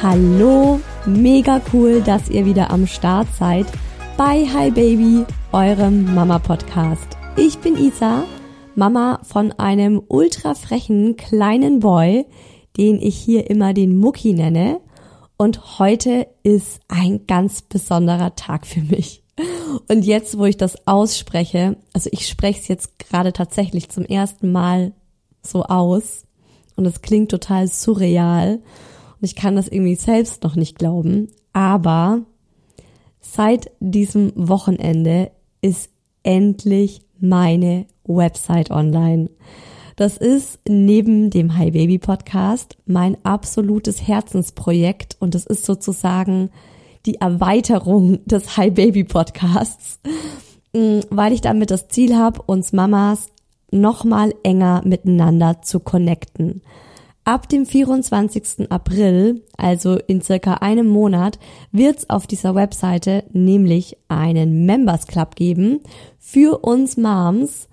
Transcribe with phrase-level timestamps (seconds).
[0.00, 3.66] Hallo, mega cool, dass ihr wieder am Start seid
[4.16, 7.16] bei Hi Baby, eurem Mama Podcast.
[7.36, 8.22] Ich bin Isa,
[8.76, 12.26] Mama von einem ultra frechen kleinen Boy,
[12.76, 14.80] den ich hier immer den Mucki nenne.
[15.36, 19.24] Und heute ist ein ganz besonderer Tag für mich.
[19.88, 24.52] Und jetzt, wo ich das ausspreche, also ich spreche es jetzt gerade tatsächlich zum ersten
[24.52, 24.92] Mal
[25.42, 26.22] so aus
[26.76, 28.60] und es klingt total surreal
[29.20, 31.28] und ich kann das irgendwie selbst noch nicht glauben.
[31.52, 32.22] Aber
[33.20, 35.30] seit diesem Wochenende
[35.60, 35.90] ist
[36.22, 39.30] endlich meine Website online.
[39.96, 46.50] Das ist neben dem Hi Baby Podcast mein absolutes Herzensprojekt und es ist sozusagen
[47.04, 49.98] die Erweiterung des Hi Baby Podcasts,
[50.72, 53.30] mm, weil ich damit das Ziel habe, uns Mamas
[53.72, 56.62] nochmal enger miteinander zu connecten.
[57.28, 58.70] Ab dem 24.
[58.70, 61.38] April, also in circa einem Monat,
[61.72, 65.80] wird es auf dieser Webseite nämlich einen Members Club geben
[66.18, 67.68] für uns Moms.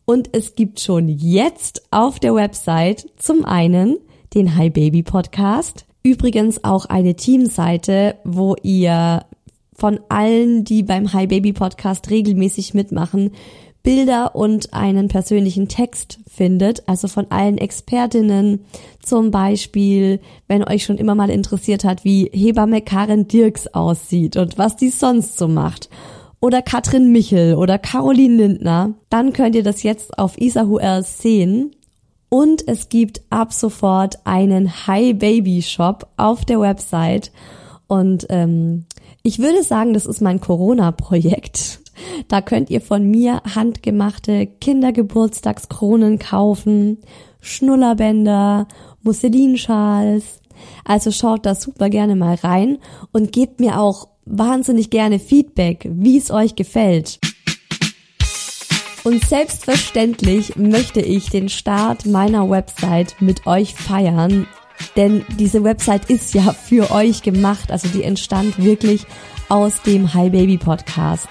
[0.07, 3.99] und es gibt schon jetzt auf der Website zum einen
[4.33, 9.27] den Hi Baby Podcast, übrigens auch eine Teamseite, wo ihr
[9.79, 13.31] von allen, die beim Hi Baby Podcast regelmäßig mitmachen,
[13.85, 18.65] Bilder und einen persönlichen Text findet, also von allen Expertinnen,
[19.01, 24.59] zum Beispiel, wenn euch schon immer mal interessiert hat, wie Hebamme Karin Dirks aussieht und
[24.59, 25.89] was die sonst so macht,
[26.41, 31.73] oder Katrin Michel oder Caroline Lindner, dann könnt ihr das jetzt auf Isahu Else sehen.
[32.29, 37.33] Und es gibt ab sofort einen Hi Baby Shop auf der Website.
[37.89, 38.85] Und ähm,
[39.23, 41.81] ich würde sagen, das ist mein Corona-Projekt.
[42.29, 46.99] Da könnt ihr von mir handgemachte Kindergeburtstagskronen kaufen,
[47.41, 48.69] Schnullerbänder,
[49.03, 50.41] Musselinschals.
[50.85, 52.79] Also schaut da super gerne mal rein
[53.13, 57.19] und gebt mir auch wahnsinnig gerne Feedback, wie es euch gefällt.
[59.05, 64.47] Und selbstverständlich möchte ich den Start meiner Website mit euch feiern
[64.97, 67.71] denn diese Website ist ja für euch gemacht.
[67.71, 69.07] Also die entstand wirklich
[69.49, 71.29] aus dem Hi Baby Podcast.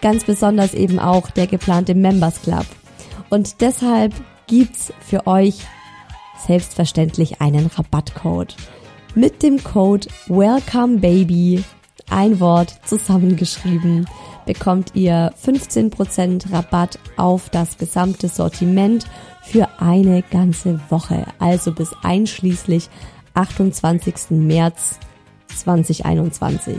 [0.00, 2.66] Ganz besonders eben auch der geplante Members Club.
[3.28, 4.14] Und deshalb
[4.46, 5.60] gibt's für euch
[6.46, 8.56] selbstverständlich einen Rabattcode.
[9.14, 11.64] Mit dem Code Welcome Baby,
[12.08, 14.06] ein Wort zusammengeschrieben,
[14.52, 19.06] bekommt ihr 15% Rabatt auf das gesamte Sortiment
[19.42, 22.88] für eine ganze Woche, also bis einschließlich
[23.34, 24.30] 28.
[24.30, 24.98] März
[25.54, 26.78] 2021.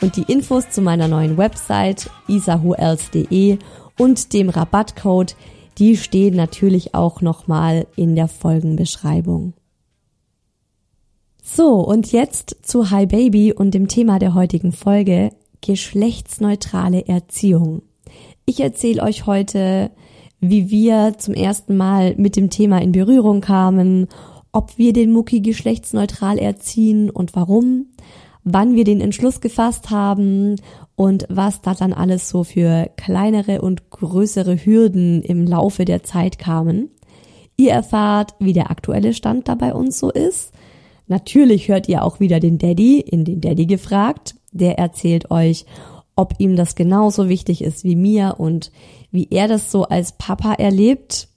[0.00, 3.58] Und die Infos zu meiner neuen Website isahuels.de
[3.98, 5.34] und dem Rabattcode,
[5.78, 9.54] die stehen natürlich auch nochmal in der Folgenbeschreibung.
[11.42, 15.32] So, und jetzt zu Hi Baby und dem Thema der heutigen Folge,
[15.62, 17.82] geschlechtsneutrale Erziehung.
[18.44, 19.90] Ich erzähle euch heute,
[20.40, 24.08] wie wir zum ersten Mal mit dem Thema in Berührung kamen,
[24.52, 27.86] ob wir den Mucki geschlechtsneutral erziehen und warum,
[28.44, 30.56] wann wir den Entschluss gefasst haben
[30.96, 36.38] und was da dann alles so für kleinere und größere Hürden im Laufe der Zeit
[36.38, 36.90] kamen.
[37.56, 40.52] Ihr erfahrt, wie der aktuelle Stand da bei uns so ist.
[41.06, 44.34] Natürlich hört ihr auch wieder den Daddy in den Daddy gefragt.
[44.52, 45.66] Der erzählt euch,
[46.14, 48.70] ob ihm das genauso wichtig ist wie mir und
[49.10, 51.28] wie er das so als Papa erlebt.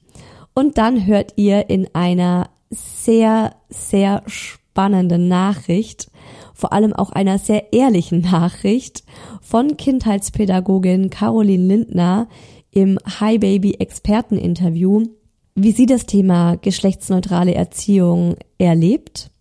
[0.54, 6.12] Und dann hört ihr in einer sehr, sehr spannenden Nachricht,
[6.54, 9.04] vor allem auch einer sehr ehrlichen Nachricht
[9.42, 12.28] von Kindheitspädagogin Caroline Lindner
[12.72, 15.08] im Hi Baby Experteninterview,
[15.56, 19.32] wie sie das Thema geschlechtsneutrale Erziehung erlebt.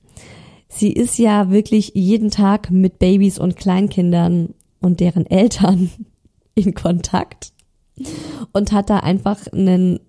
[0.76, 5.91] Sie ist ja wirklich jeden Tag mit Babys und Kleinkindern und deren Eltern
[6.55, 7.53] in Kontakt
[8.53, 10.00] und hat da einfach einen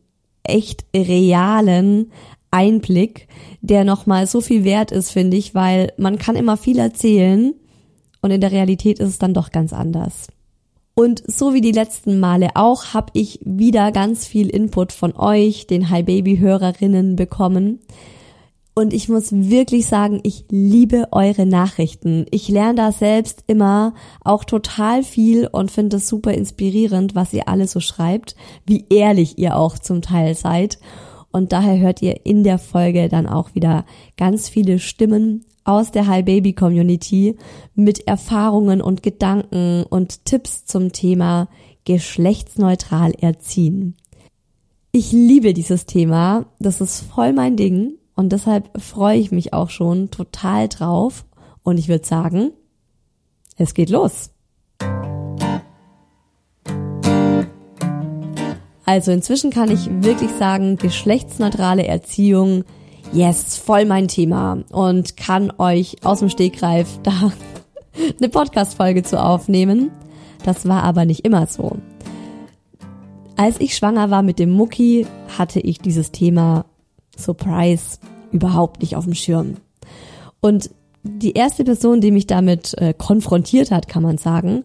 [0.43, 2.11] echt realen
[2.49, 3.27] Einblick,
[3.61, 7.53] der nochmal so viel wert ist, finde ich, weil man kann immer viel erzählen
[8.21, 10.29] und in der Realität ist es dann doch ganz anders.
[10.95, 15.67] Und so wie die letzten Male auch, habe ich wieder ganz viel Input von euch,
[15.67, 17.81] den Hi Baby Hörerinnen bekommen.
[18.77, 22.25] Und ich muss wirklich sagen, ich liebe eure Nachrichten.
[22.29, 27.47] Ich lerne da selbst immer auch total viel und finde es super inspirierend, was ihr
[27.47, 28.35] alle so schreibt,
[28.65, 30.77] wie ehrlich ihr auch zum Teil seid.
[31.31, 33.85] Und daher hört ihr in der Folge dann auch wieder
[34.17, 37.37] ganz viele Stimmen aus der Hi Baby Community
[37.75, 41.47] mit Erfahrungen und Gedanken und Tipps zum Thema
[41.85, 43.95] geschlechtsneutral erziehen.
[44.91, 49.69] Ich liebe dieses Thema, das ist voll mein Ding und deshalb freue ich mich auch
[49.69, 51.25] schon total drauf
[51.63, 52.51] und ich würde sagen,
[53.57, 54.31] es geht los.
[58.85, 62.63] Also inzwischen kann ich wirklich sagen, geschlechtsneutrale Erziehung,
[63.11, 67.31] yes, voll mein Thema und kann euch aus dem Stegreif da
[68.19, 69.91] eine Podcast-Folge zu aufnehmen.
[70.43, 71.77] Das war aber nicht immer so.
[73.35, 75.07] Als ich schwanger war mit dem Mucki,
[75.37, 76.65] hatte ich dieses Thema
[77.17, 77.99] Surprise
[78.31, 79.55] überhaupt nicht auf dem Schirm.
[80.41, 80.69] Und
[81.03, 84.63] die erste Person, die mich damit äh, konfrontiert hat, kann man sagen,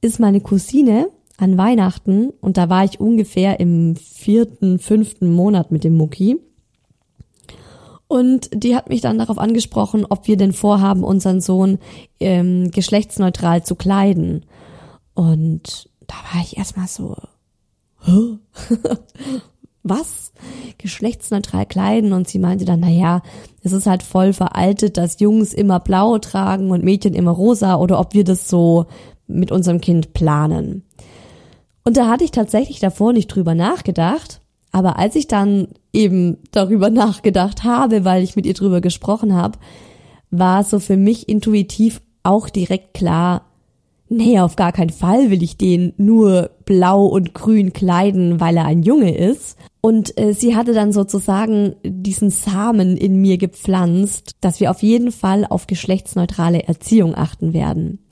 [0.00, 1.08] ist meine Cousine,
[1.40, 6.38] an Weihnachten und da war ich ungefähr im vierten, fünften Monat mit dem Mucki.
[8.08, 11.78] Und die hat mich dann darauf angesprochen, ob wir denn vorhaben, unseren Sohn
[12.18, 14.44] ähm, geschlechtsneutral zu kleiden.
[15.14, 17.16] Und da war ich erstmal so?
[19.82, 20.32] was?
[20.78, 22.12] Geschlechtsneutral kleiden?
[22.12, 23.22] Und sie meinte dann, na ja,
[23.62, 27.98] es ist halt voll veraltet, dass Jungs immer blau tragen und Mädchen immer rosa oder
[27.98, 28.86] ob wir das so
[29.26, 30.84] mit unserem Kind planen.
[31.84, 34.40] Und da hatte ich tatsächlich davor nicht drüber nachgedacht.
[34.72, 39.58] Aber als ich dann eben darüber nachgedacht habe, weil ich mit ihr drüber gesprochen habe,
[40.30, 43.49] war so für mich intuitiv auch direkt klar,
[44.10, 48.66] nee, auf gar keinen Fall will ich den nur blau und grün kleiden, weil er
[48.66, 49.56] ein Junge ist.
[49.80, 55.12] Und äh, sie hatte dann sozusagen diesen Samen in mir gepflanzt, dass wir auf jeden
[55.12, 58.04] Fall auf geschlechtsneutrale Erziehung achten werden.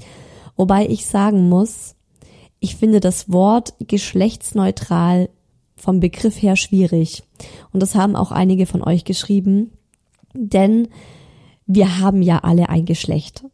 [0.57, 1.95] Wobei ich sagen muss,
[2.61, 5.29] ich finde das Wort geschlechtsneutral
[5.77, 7.23] vom Begriff her schwierig.
[7.73, 9.73] Und das haben auch einige von euch geschrieben.
[10.35, 10.89] Denn
[11.67, 13.45] wir haben ja alle ein Geschlecht.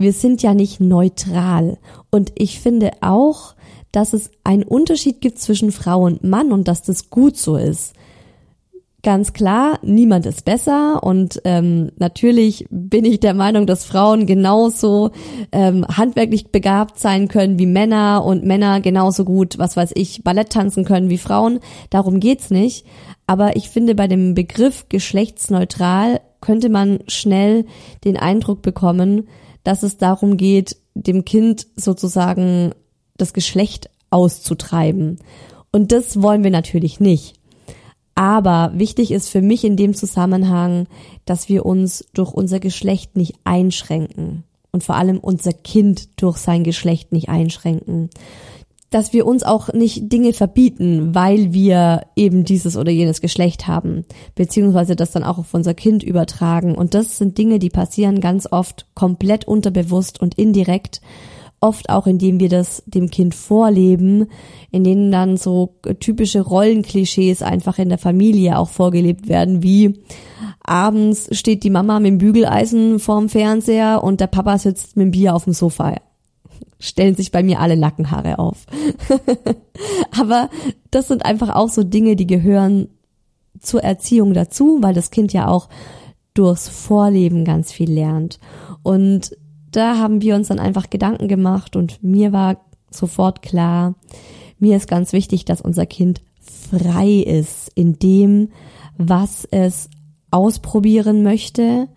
[0.00, 1.78] Wir sind ja nicht neutral.
[2.10, 3.54] Und ich finde auch,
[3.92, 7.94] dass es einen Unterschied gibt zwischen Frau und Mann und dass das gut so ist
[9.02, 15.10] ganz klar, niemand ist besser und ähm, natürlich bin ich der Meinung, dass Frauen genauso
[15.52, 20.50] ähm, handwerklich begabt sein können wie Männer und Männer genauso gut, was weiß ich, Ballett
[20.50, 21.60] tanzen können wie Frauen.
[21.88, 22.86] Darum geht's nicht.
[23.26, 27.64] Aber ich finde, bei dem Begriff geschlechtsneutral könnte man schnell
[28.04, 29.28] den Eindruck bekommen,
[29.64, 32.74] dass es darum geht, dem Kind sozusagen
[33.16, 35.18] das Geschlecht auszutreiben.
[35.72, 37.34] Und das wollen wir natürlich nicht.
[38.14, 40.88] Aber wichtig ist für mich in dem Zusammenhang,
[41.24, 46.64] dass wir uns durch unser Geschlecht nicht einschränken und vor allem unser Kind durch sein
[46.64, 48.10] Geschlecht nicht einschränken.
[48.90, 54.04] Dass wir uns auch nicht Dinge verbieten, weil wir eben dieses oder jenes Geschlecht haben,
[54.34, 56.74] beziehungsweise das dann auch auf unser Kind übertragen.
[56.74, 61.00] Und das sind Dinge, die passieren ganz oft komplett unterbewusst und indirekt,
[61.60, 64.26] oft auch indem wir das dem Kind vorleben,
[64.72, 70.00] in denen dann so typische Rollenklischees einfach in der Familie auch vorgelebt werden, wie
[70.64, 75.10] abends steht die Mama mit dem Bügeleisen vorm Fernseher und der Papa sitzt mit dem
[75.12, 75.94] Bier auf dem Sofa
[76.78, 78.66] stellen sich bei mir alle Nackenhaare auf.
[80.18, 80.50] Aber
[80.90, 82.88] das sind einfach auch so Dinge, die gehören
[83.60, 85.68] zur Erziehung dazu, weil das Kind ja auch
[86.34, 88.38] durchs Vorleben ganz viel lernt.
[88.82, 89.36] Und
[89.70, 92.56] da haben wir uns dann einfach Gedanken gemacht und mir war
[92.90, 93.94] sofort klar,
[94.58, 98.50] mir ist ganz wichtig, dass unser Kind frei ist in dem,
[98.96, 99.88] was es
[100.30, 101.88] ausprobieren möchte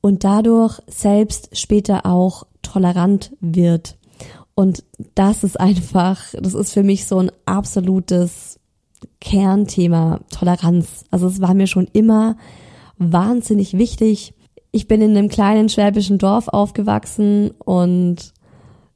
[0.00, 3.96] und dadurch selbst später auch tolerant wird
[4.60, 8.60] und das ist einfach, das ist für mich so ein absolutes
[9.18, 11.06] Kernthema Toleranz.
[11.10, 12.36] Also es war mir schon immer
[12.98, 14.34] wahnsinnig wichtig.
[14.70, 18.34] Ich bin in einem kleinen schwäbischen Dorf aufgewachsen und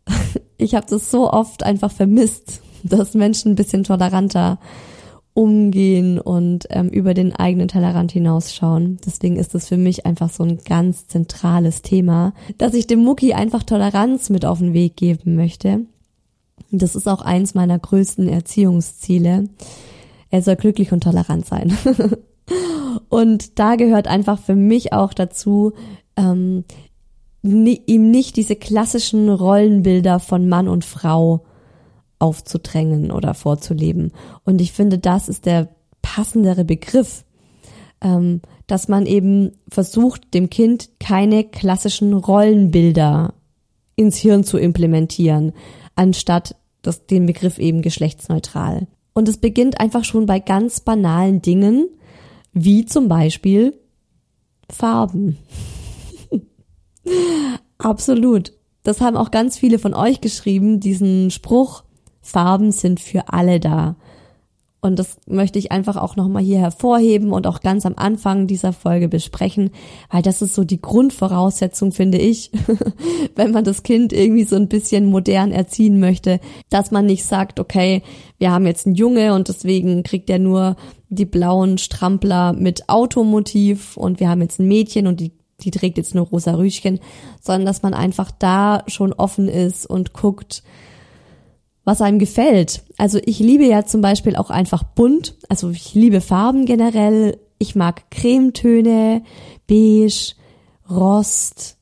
[0.59, 4.59] ich habe das so oft einfach vermisst, dass Menschen ein bisschen toleranter
[5.35, 8.99] umgehen und ähm, über den eigenen Tellerrand hinausschauen.
[9.05, 13.35] Deswegen ist es für mich einfach so ein ganz zentrales Thema, dass ich dem Mucki
[13.35, 15.81] einfach Toleranz mit auf den Weg geben möchte.
[16.71, 19.49] Das ist auch eins meiner größten Erziehungsziele.
[20.31, 21.77] Er soll glücklich und tolerant sein.
[23.09, 25.73] und da gehört einfach für mich auch dazu,
[26.17, 26.65] ähm,
[27.43, 31.45] ihm nicht diese klassischen Rollenbilder von Mann und Frau
[32.25, 34.13] aufzudrängen oder vorzuleben.
[34.45, 35.69] Und ich finde, das ist der
[36.01, 37.25] passendere Begriff,
[38.01, 43.35] ähm, dass man eben versucht, dem Kind keine klassischen Rollenbilder
[43.95, 45.53] ins Hirn zu implementieren,
[45.97, 48.87] anstatt das, den Begriff eben geschlechtsneutral.
[49.13, 51.89] Und es beginnt einfach schon bei ganz banalen Dingen,
[52.55, 53.75] wie zum Beispiel
[54.71, 55.37] Farben.
[57.79, 58.55] Absolut.
[58.85, 61.85] Das haben auch ganz viele von euch geschrieben, diesen Spruch,
[62.25, 63.97] Farben sind für alle da.
[64.81, 68.75] Und das möchte ich einfach auch nochmal hier hervorheben und auch ganz am Anfang dieser
[68.75, 69.71] Folge besprechen,
[70.11, 72.51] weil das ist so die Grundvoraussetzung, finde ich,
[73.35, 76.39] wenn man das Kind irgendwie so ein bisschen modern erziehen möchte,
[76.69, 78.03] dass man nicht sagt, okay,
[78.37, 80.77] wir haben jetzt einen Junge und deswegen kriegt er nur
[81.09, 85.99] die blauen Strampler mit Automotiv und wir haben jetzt ein Mädchen und die die trägt
[85.99, 87.01] jetzt nur rosa Rüschchen,
[87.41, 90.63] sondern dass man einfach da schon offen ist und guckt,
[91.85, 92.83] was einem gefällt.
[92.97, 95.37] Also ich liebe ja zum Beispiel auch einfach bunt.
[95.49, 97.39] Also ich liebe Farben generell.
[97.59, 99.23] Ich mag Cremetöne,
[99.69, 100.35] beige,
[100.91, 101.77] Rost,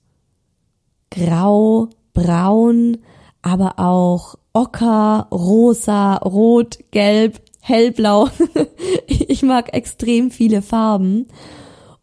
[1.11, 2.99] Grau, Braun,
[3.43, 8.29] aber auch Ocker, Rosa, Rot, Gelb, Hellblau.
[9.07, 11.27] ich mag extrem viele Farben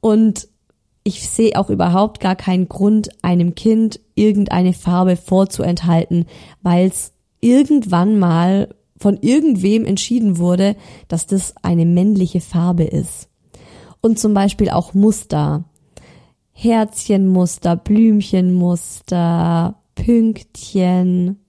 [0.01, 0.47] und
[1.03, 6.25] ich sehe auch überhaupt gar keinen Grund, einem Kind irgendeine Farbe vorzuenthalten,
[6.61, 10.75] weil es irgendwann mal von irgendwem entschieden wurde,
[11.07, 13.29] dass das eine männliche Farbe ist.
[14.01, 15.63] Und zum Beispiel auch Muster.
[16.51, 21.39] Herzchenmuster, Blümchenmuster, Pünktchen.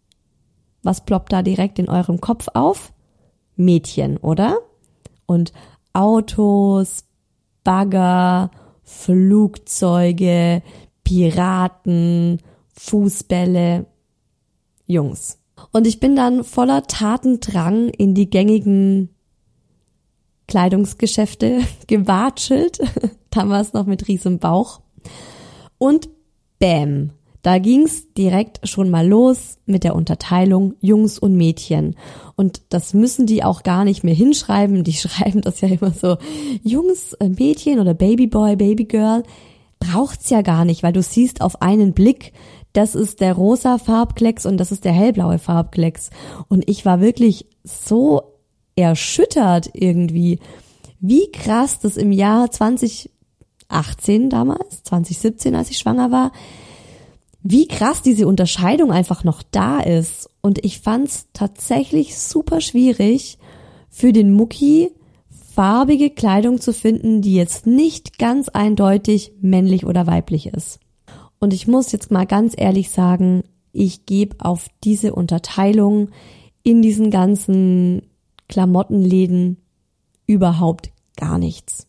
[0.83, 2.93] Was ploppt da direkt in eurem Kopf auf?
[3.57, 4.59] Mädchen, oder?
[5.27, 5.53] Und
[5.93, 7.05] Autos,
[7.65, 8.51] Bagger,
[8.85, 10.63] Flugzeuge,
[11.05, 12.39] Piraten,
[12.75, 13.87] Fußbälle,
[14.87, 15.40] Jungs.
[15.73, 19.11] Und ich bin dann voller Tatendrang in die gängigen
[20.47, 22.81] Kleidungsgeschäfte gewatschelt,
[23.31, 24.81] damals noch mit riesem Bauch.
[25.79, 26.09] Und
[26.59, 27.13] bäm,
[27.43, 31.97] da ging's direkt schon mal los mit der Unterteilung Jungs und Mädchen.
[32.37, 34.85] Und das müssen die auch gar nicht mehr hinschreiben.
[34.85, 36.19] Die schreiben das ja immer so
[36.63, 39.23] Jungs, äh, Mädchen oder Babyboy, Babygirl.
[39.79, 42.35] Braucht's ja gar nicht, weil du siehst auf einen Blick,
[42.73, 46.11] das ist der rosa Farbklecks und das ist der hellblaue Farbklecks.
[46.49, 48.23] Und ich war wirklich so
[48.77, 50.39] erschüttert irgendwie,
[51.01, 56.33] wie krass das im Jahr 2018 damals, 2017, als ich schwanger war,
[57.43, 60.29] wie krass diese Unterscheidung einfach noch da ist.
[60.43, 63.39] Und ich fand's tatsächlich super schwierig
[63.89, 64.91] für den Mucki
[65.55, 70.79] farbige Kleidung zu finden, die jetzt nicht ganz eindeutig männlich oder weiblich ist.
[71.41, 73.43] Und ich muss jetzt mal ganz ehrlich sagen,
[73.73, 76.11] ich gebe auf diese Unterteilung
[76.63, 78.03] in diesen ganzen
[78.49, 79.57] Klamottenläden
[80.27, 81.87] überhaupt gar nichts.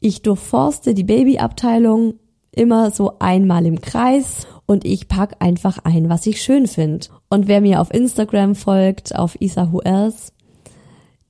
[0.00, 2.14] Ich durchforste die Babyabteilung
[2.52, 7.06] immer so einmal im Kreis und ich pack einfach ein, was ich schön finde.
[7.28, 10.32] Und wer mir auf Instagram folgt, auf Isa Who Else,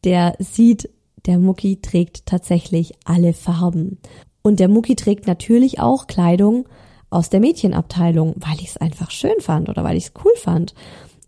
[0.02, 0.90] der sieht,
[1.26, 3.98] der Mucki trägt tatsächlich alle Farben.
[4.42, 6.66] Und der Mucki trägt natürlich auch Kleidung
[7.14, 10.74] aus der Mädchenabteilung, weil ich es einfach schön fand oder weil ich es cool fand.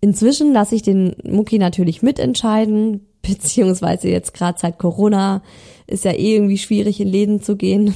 [0.01, 5.43] Inzwischen lasse ich den Mucki natürlich mitentscheiden, beziehungsweise jetzt gerade seit Corona
[5.87, 7.95] ist ja eh irgendwie schwierig in Läden zu gehen.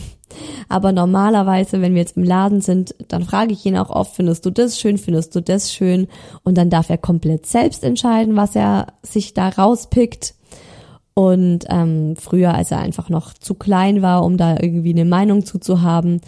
[0.69, 4.47] Aber normalerweise, wenn wir jetzt im Laden sind, dann frage ich ihn auch oft, findest
[4.47, 6.07] du das schön, findest du das schön?
[6.45, 10.35] Und dann darf er komplett selbst entscheiden, was er sich da rauspickt.
[11.15, 15.45] Und ähm, früher, als er einfach noch zu klein war, um da irgendwie eine Meinung
[15.45, 16.21] zuzuhaben,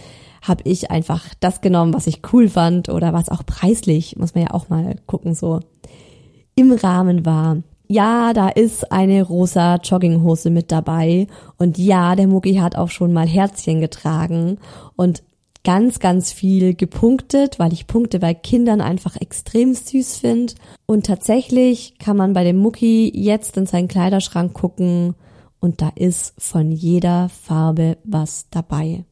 [0.43, 4.45] habe ich einfach das genommen, was ich cool fand oder was auch preislich, muss man
[4.45, 5.61] ja auch mal gucken, so
[6.55, 7.59] im Rahmen war.
[7.89, 11.27] Ja, da ist eine rosa Jogginghose mit dabei
[11.59, 14.59] und ja, der Mucki hat auch schon mal Herzchen getragen
[14.97, 15.23] und
[15.65, 20.55] ganz, ganz viel gepunktet, weil ich Punkte bei Kindern einfach extrem süß finde.
[20.87, 25.15] Und tatsächlich kann man bei dem Mucki jetzt in seinen Kleiderschrank gucken
[25.61, 29.05] und da ist von jeder Farbe was dabei.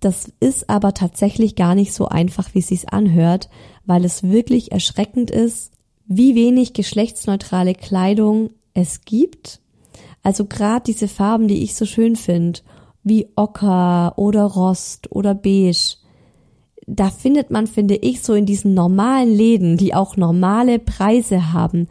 [0.00, 3.48] Das ist aber tatsächlich gar nicht so einfach, wie es sich anhört,
[3.84, 5.72] weil es wirklich erschreckend ist,
[6.06, 9.60] wie wenig geschlechtsneutrale Kleidung es gibt.
[10.22, 12.60] Also gerade diese Farben, die ich so schön finde,
[13.02, 15.96] wie Ocker oder Rost oder Beige,
[16.86, 21.88] da findet man, finde ich, so in diesen normalen Läden, die auch normale Preise haben,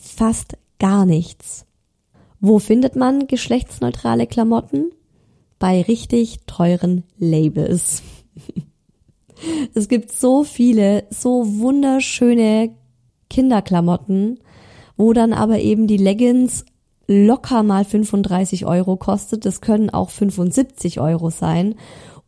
[0.00, 1.66] fast gar nichts.
[2.40, 4.90] Wo findet man geschlechtsneutrale Klamotten?
[5.58, 8.02] Bei richtig teuren Labels.
[9.74, 12.70] es gibt so viele, so wunderschöne
[13.30, 14.40] Kinderklamotten,
[14.96, 16.64] wo dann aber eben die Leggings
[17.06, 19.46] locker mal 35 Euro kostet.
[19.46, 21.74] Das können auch 75 Euro sein.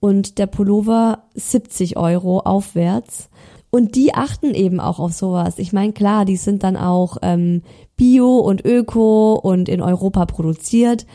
[0.00, 3.28] Und der Pullover 70 Euro aufwärts.
[3.70, 5.58] Und die achten eben auch auf sowas.
[5.58, 7.62] Ich meine, klar, die sind dann auch ähm,
[7.96, 11.06] bio und öko und in Europa produziert.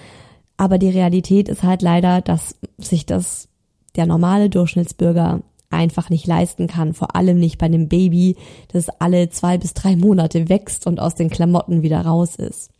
[0.57, 3.49] Aber die Realität ist halt leider, dass sich das
[3.95, 6.93] der normale Durchschnittsbürger einfach nicht leisten kann.
[6.93, 8.35] Vor allem nicht bei einem Baby,
[8.71, 12.71] das alle zwei bis drei Monate wächst und aus den Klamotten wieder raus ist.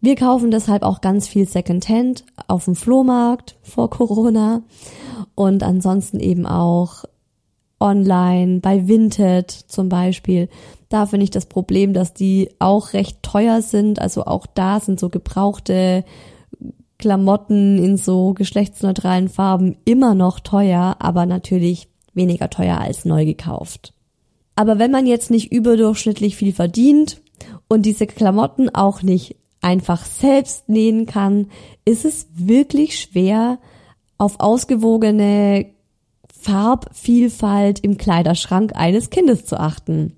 [0.00, 4.62] Wir kaufen deshalb auch ganz viel Secondhand auf dem Flohmarkt vor Corona
[5.34, 7.04] und ansonsten eben auch
[7.80, 10.48] online bei Vinted zum Beispiel.
[10.88, 14.00] Da finde ich das Problem, dass die auch recht teuer sind.
[14.00, 16.04] Also auch da sind so gebrauchte
[16.98, 23.92] Klamotten in so geschlechtsneutralen Farben immer noch teuer, aber natürlich weniger teuer als neu gekauft.
[24.54, 27.20] Aber wenn man jetzt nicht überdurchschnittlich viel verdient
[27.68, 31.48] und diese Klamotten auch nicht einfach selbst nähen kann,
[31.84, 33.58] ist es wirklich schwer,
[34.18, 35.66] auf ausgewogene
[36.40, 40.16] Farbvielfalt im Kleiderschrank eines Kindes zu achten.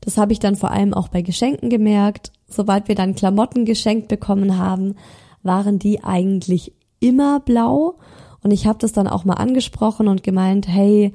[0.00, 2.32] Das habe ich dann vor allem auch bei Geschenken gemerkt.
[2.48, 4.96] Sobald wir dann Klamotten geschenkt bekommen haben,
[5.42, 7.96] waren die eigentlich immer blau.
[8.42, 11.12] Und ich habe das dann auch mal angesprochen und gemeint, hey,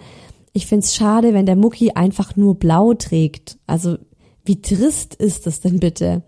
[0.54, 3.58] ich find's schade, wenn der Mucki einfach nur blau trägt.
[3.66, 3.98] Also
[4.46, 6.24] wie trist ist das denn bitte?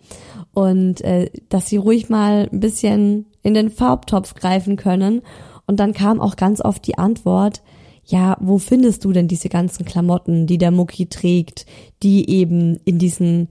[0.54, 5.22] Und äh, dass sie ruhig mal ein bisschen in den Farbtopf greifen können.
[5.68, 7.62] Und dann kam auch ganz oft die Antwort,
[8.06, 11.66] ja, wo findest du denn diese ganzen Klamotten, die der Mucki trägt,
[12.04, 13.50] die eben in diesen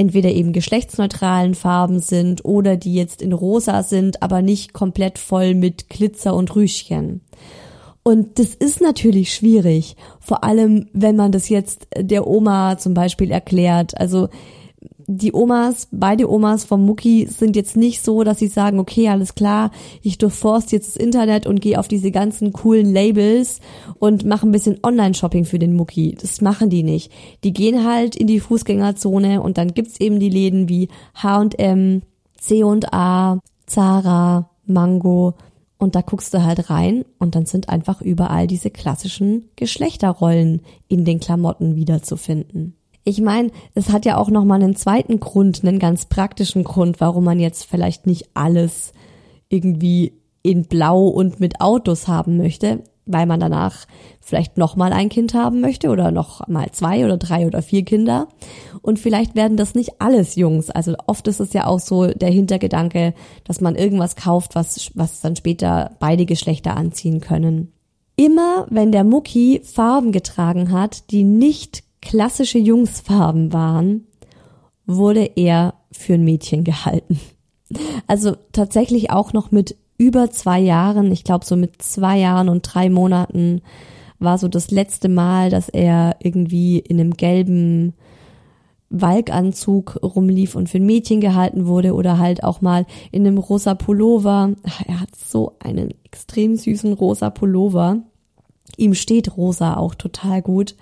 [0.00, 5.54] entweder eben geschlechtsneutralen Farben sind oder die jetzt in rosa sind, aber nicht komplett voll
[5.54, 7.20] mit Glitzer und Rüschchen.
[8.02, 13.30] Und das ist natürlich schwierig, vor allem wenn man das jetzt der Oma zum Beispiel
[13.30, 13.94] erklärt.
[14.00, 14.28] Also
[15.12, 19.34] die Omas, beide Omas vom Mucki sind jetzt nicht so, dass sie sagen, okay, alles
[19.34, 23.58] klar, ich durchforst jetzt das Internet und gehe auf diese ganzen coolen Labels
[23.98, 26.16] und mache ein bisschen Online-Shopping für den Mucki.
[26.20, 27.10] Das machen die nicht.
[27.42, 32.02] Die gehen halt in die Fußgängerzone und dann gibt's eben die Läden wie H&M,
[32.38, 35.34] C&A, Zara, Mango
[35.76, 41.04] und da guckst du halt rein und dann sind einfach überall diese klassischen Geschlechterrollen in
[41.04, 42.76] den Klamotten wiederzufinden.
[43.04, 47.00] Ich meine, es hat ja auch noch mal einen zweiten Grund, einen ganz praktischen Grund,
[47.00, 48.92] warum man jetzt vielleicht nicht alles
[49.48, 53.86] irgendwie in Blau und mit Autos haben möchte, weil man danach
[54.20, 57.84] vielleicht noch mal ein Kind haben möchte oder noch mal zwei oder drei oder vier
[57.84, 58.28] Kinder
[58.82, 60.70] und vielleicht werden das nicht alles Jungs.
[60.70, 65.20] Also oft ist es ja auch so der Hintergedanke, dass man irgendwas kauft, was was
[65.20, 67.72] dann später beide Geschlechter anziehen können.
[68.16, 74.06] Immer wenn der Mucki Farben getragen hat, die nicht klassische Jungsfarben waren,
[74.86, 77.20] wurde er für ein Mädchen gehalten.
[78.06, 82.62] Also tatsächlich auch noch mit über zwei Jahren, ich glaube so mit zwei Jahren und
[82.62, 83.62] drei Monaten,
[84.18, 87.94] war so das letzte Mal, dass er irgendwie in einem gelben
[88.90, 93.74] Walkanzug rumlief und für ein Mädchen gehalten wurde oder halt auch mal in einem rosa
[93.74, 94.54] Pullover.
[94.86, 98.02] Er hat so einen extrem süßen rosa Pullover.
[98.76, 100.74] Ihm steht rosa auch total gut.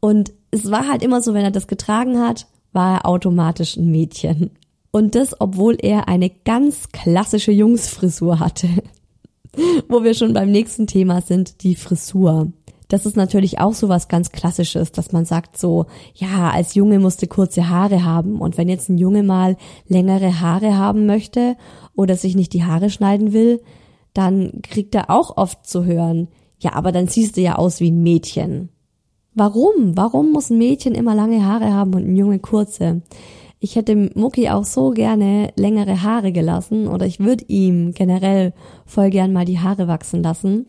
[0.00, 3.90] Und es war halt immer so, wenn er das getragen hat, war er automatisch ein
[3.90, 4.50] Mädchen.
[4.90, 8.68] Und das, obwohl er eine ganz klassische Jungsfrisur hatte.
[9.88, 12.52] Wo wir schon beim nächsten Thema sind, die Frisur
[12.88, 16.98] das ist natürlich auch so was ganz Klassisches, dass man sagt so, ja, als Junge
[16.98, 19.56] musste kurze Haare haben und wenn jetzt ein Junge mal
[19.88, 21.56] längere Haare haben möchte
[21.96, 23.62] oder sich nicht die Haare schneiden will,
[24.12, 27.90] dann kriegt er auch oft zu hören, ja, aber dann siehst du ja aus wie
[27.90, 28.68] ein Mädchen.
[29.34, 29.96] Warum?
[29.96, 33.02] Warum muss ein Mädchen immer lange Haare haben und ein Junge kurze?
[33.58, 38.52] Ich hätte Mucki auch so gerne längere Haare gelassen oder ich würde ihm generell
[38.86, 40.66] voll gern mal die Haare wachsen lassen.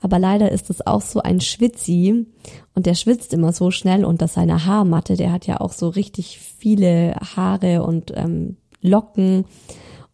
[0.00, 2.26] Aber leider ist es auch so ein Schwitzi
[2.74, 5.16] und der schwitzt immer so schnell unter seiner Haarmatte.
[5.16, 9.44] Der hat ja auch so richtig viele Haare und ähm, Locken.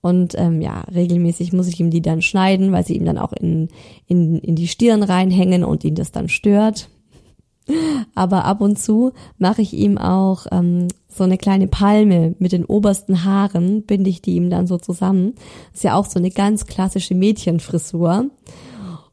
[0.01, 3.33] Und ähm, ja, regelmäßig muss ich ihm die dann schneiden, weil sie ihm dann auch
[3.33, 3.69] in,
[4.07, 6.89] in, in die Stirn reinhängen und ihn das dann stört.
[8.15, 12.65] Aber ab und zu mache ich ihm auch ähm, so eine kleine Palme mit den
[12.65, 15.35] obersten Haaren, binde ich die ihm dann so zusammen.
[15.73, 18.31] Ist ja auch so eine ganz klassische Mädchenfrisur.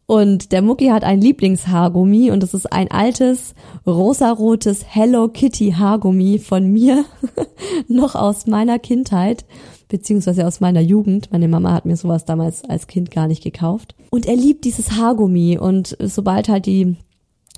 [0.07, 3.55] Und der Mucki hat ein Lieblingshaargummi und das ist ein altes
[3.87, 7.05] rosarotes Hello Kitty Haargummi von mir,
[7.87, 9.45] noch aus meiner Kindheit,
[9.87, 11.31] beziehungsweise aus meiner Jugend.
[11.31, 13.95] Meine Mama hat mir sowas damals als Kind gar nicht gekauft.
[14.09, 16.97] Und er liebt dieses Haargummi und sobald halt die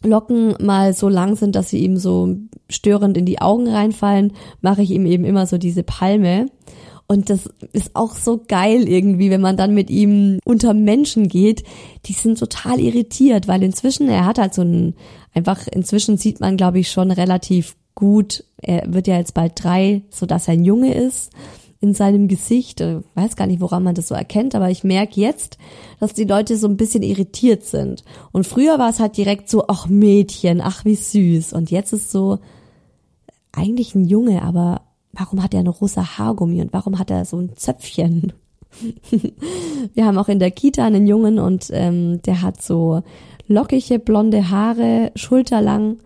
[0.04, 2.36] Locken mal so lang sind, dass sie ihm so
[2.70, 6.48] störend in die Augen reinfallen, mache ich ihm eben immer so diese Palme.
[7.08, 11.64] Und das ist auch so geil irgendwie, wenn man dann mit ihm unter Menschen geht.
[12.06, 14.96] Die sind total irritiert, weil inzwischen, er hat halt so ein,
[15.34, 20.02] einfach inzwischen sieht man, glaube ich, schon relativ gut, er wird ja jetzt bald drei,
[20.10, 21.32] so dass er ein Junge ist
[21.84, 22.80] in seinem Gesicht.
[22.80, 25.58] Ich weiß gar nicht, woran man das so erkennt, aber ich merke jetzt,
[26.00, 28.06] dass die Leute so ein bisschen irritiert sind.
[28.32, 31.52] Und früher war es halt direkt so, ach Mädchen, ach wie süß.
[31.52, 32.40] Und jetzt ist so
[33.52, 37.36] eigentlich ein Junge, aber warum hat er eine rosa Haargummi und warum hat er so
[37.36, 38.32] ein Zöpfchen?
[39.94, 43.04] Wir haben auch in der Kita einen Jungen und ähm, der hat so
[43.48, 45.98] lockige blonde Haare, schulterlang,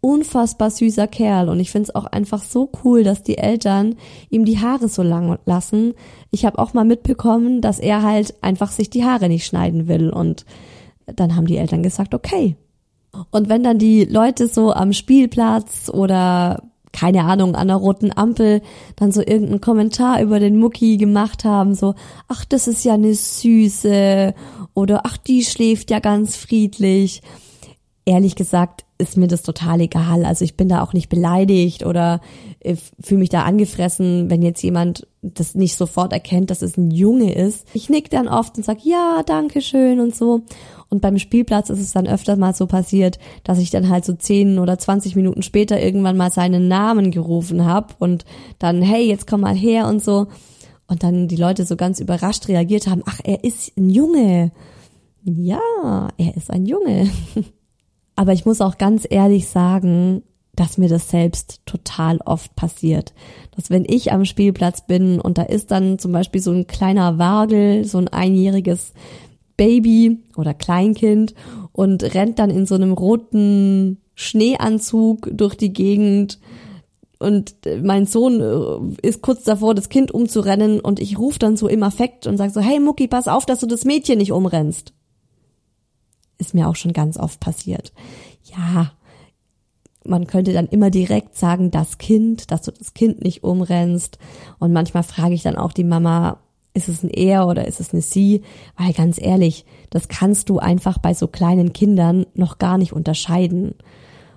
[0.00, 3.96] unfassbar süßer Kerl und ich finde es auch einfach so cool, dass die Eltern
[4.30, 5.94] ihm die Haare so lang lassen.
[6.30, 10.10] Ich habe auch mal mitbekommen, dass er halt einfach sich die Haare nicht schneiden will
[10.10, 10.44] und
[11.06, 12.56] dann haben die Eltern gesagt, okay.
[13.30, 18.62] Und wenn dann die Leute so am Spielplatz oder keine Ahnung, an der roten Ampel
[18.96, 21.94] dann so irgendeinen Kommentar über den Mucki gemacht haben, so,
[22.28, 24.34] ach, das ist ja eine Süße
[24.74, 27.22] oder ach, die schläft ja ganz friedlich.
[28.04, 30.24] Ehrlich gesagt ist mir das total egal.
[30.24, 32.20] Also ich bin da auch nicht beleidigt oder
[32.60, 36.90] äh, fühle mich da angefressen, wenn jetzt jemand das nicht sofort erkennt, dass es ein
[36.90, 37.66] Junge ist.
[37.72, 40.42] Ich nick dann oft und sag ja, danke schön und so.
[40.90, 44.14] Und beim Spielplatz ist es dann öfter mal so passiert, dass ich dann halt so
[44.14, 48.24] zehn oder zwanzig Minuten später irgendwann mal seinen Namen gerufen habe und
[48.58, 50.26] dann, hey, jetzt komm mal her und so.
[50.88, 54.50] Und dann die Leute so ganz überrascht reagiert haben, ach, er ist ein Junge.
[55.22, 57.10] Ja, er ist ein Junge.
[58.18, 60.24] Aber ich muss auch ganz ehrlich sagen,
[60.56, 63.14] dass mir das selbst total oft passiert.
[63.54, 67.18] Dass wenn ich am Spielplatz bin und da ist dann zum Beispiel so ein kleiner
[67.18, 68.92] Wagel, so ein einjähriges
[69.56, 71.34] Baby oder Kleinkind
[71.70, 76.40] und rennt dann in so einem roten Schneeanzug durch die Gegend
[77.20, 77.54] und
[77.84, 81.84] mein Sohn äh, ist kurz davor, das Kind umzurennen und ich rufe dann so im
[81.84, 84.92] Affekt und sage so, hey Mucki, pass auf, dass du das Mädchen nicht umrennst.
[86.38, 87.92] Ist mir auch schon ganz oft passiert.
[88.44, 88.92] Ja,
[90.04, 94.18] man könnte dann immer direkt sagen, das Kind, dass du das Kind nicht umrennst.
[94.58, 96.38] Und manchmal frage ich dann auch die Mama,
[96.74, 98.42] ist es ein er oder ist es eine sie?
[98.76, 103.74] Weil ganz ehrlich, das kannst du einfach bei so kleinen Kindern noch gar nicht unterscheiden.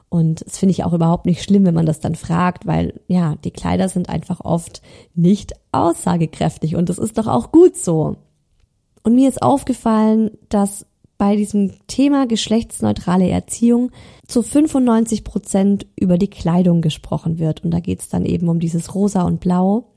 [0.09, 3.35] Und das finde ich auch überhaupt nicht schlimm, wenn man das dann fragt, weil ja,
[3.45, 4.81] die Kleider sind einfach oft
[5.15, 8.17] nicht aussagekräftig und das ist doch auch gut so.
[9.03, 10.85] Und mir ist aufgefallen, dass
[11.21, 13.91] bei diesem Thema geschlechtsneutrale Erziehung
[14.25, 17.63] zu 95 Prozent über die Kleidung gesprochen wird.
[17.63, 19.91] Und da geht es dann eben um dieses Rosa und Blau.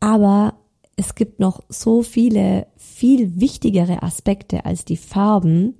[0.00, 0.54] Aber
[0.96, 5.74] es gibt noch so viele, viel wichtigere Aspekte als die Farben,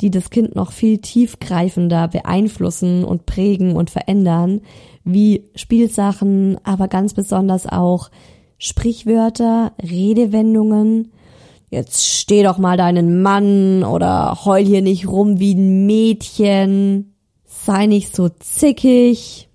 [0.00, 4.60] die das Kind noch viel tiefgreifender beeinflussen und prägen und verändern,
[5.02, 8.12] wie Spielsachen, aber ganz besonders auch
[8.56, 11.10] Sprichwörter, Redewendungen,
[11.70, 17.86] jetzt steh doch mal deinen Mann oder heul hier nicht rum wie ein Mädchen, sei
[17.86, 19.48] nicht so zickig.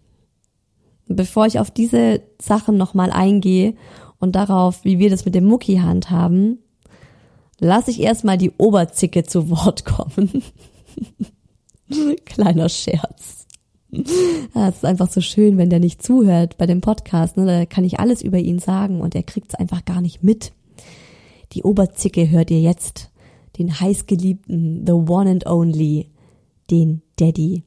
[1.08, 3.76] Bevor ich auf diese Sachen nochmal eingehe
[4.20, 6.60] und darauf, wie wir das mit dem Mucki handhaben,
[7.60, 10.42] lasse ich erstmal die Oberzicke zu Wort kommen.
[12.26, 13.46] Kleiner Scherz.
[13.92, 17.38] Es ist einfach so schön, wenn der nicht zuhört bei dem Podcast.
[17.38, 17.46] Ne?
[17.46, 20.54] Da kann ich alles über ihn sagen und er kriegt es einfach gar nicht mit.
[21.54, 23.12] Die Oberzicke hört ihr jetzt.
[23.58, 26.12] Den heißgeliebten, the one and only,
[26.70, 27.64] den Daddy.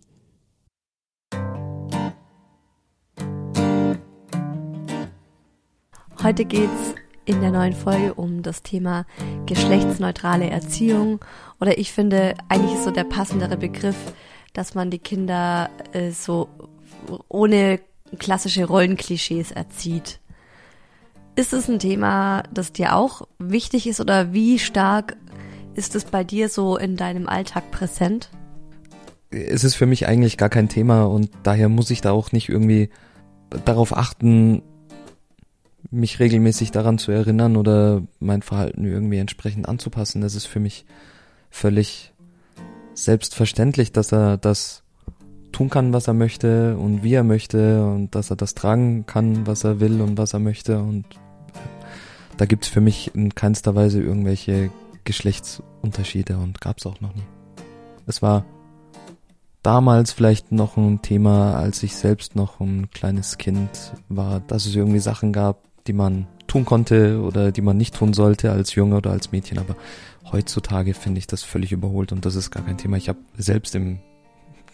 [6.23, 9.07] Heute geht's in der neuen Folge um das Thema
[9.47, 11.21] geschlechtsneutrale Erziehung.
[11.61, 14.13] Oder ich finde, eigentlich ist so der passendere Begriff,
[14.53, 16.49] dass man die Kinder äh, so
[17.29, 17.81] ohne
[18.19, 20.21] klassische Rollenklischees erzieht.
[21.39, 25.17] Ist es ein Thema, das dir auch wichtig ist oder wie stark
[25.77, 28.29] ist es bei dir so in deinem Alltag präsent?
[29.31, 32.49] Es ist für mich eigentlich gar kein Thema und daher muss ich da auch nicht
[32.49, 32.91] irgendwie
[33.65, 34.63] darauf achten,
[35.93, 40.21] mich regelmäßig daran zu erinnern oder mein Verhalten irgendwie entsprechend anzupassen.
[40.21, 40.87] Das ist für mich
[41.51, 42.13] völlig
[42.95, 44.83] selbstverständlich, dass er das
[45.53, 49.47] tun kann, was er möchte und wie er möchte und dass er das tragen kann,
[49.47, 51.07] was er will und was er möchte und
[52.39, 54.71] da gibt's für mich in keinster Weise irgendwelche
[55.05, 57.25] Geschlechtsunterschiede und gab's auch noch nie.
[58.07, 58.45] Es war
[59.63, 64.75] damals vielleicht noch ein Thema, als ich selbst noch ein kleines Kind war, dass es
[64.75, 68.97] irgendwie Sachen gab, die man tun konnte oder die man nicht tun sollte als Junge
[68.97, 69.59] oder als Mädchen.
[69.59, 69.77] Aber
[70.31, 72.97] heutzutage finde ich das völlig überholt und das ist gar kein Thema.
[72.97, 73.99] Ich habe selbst im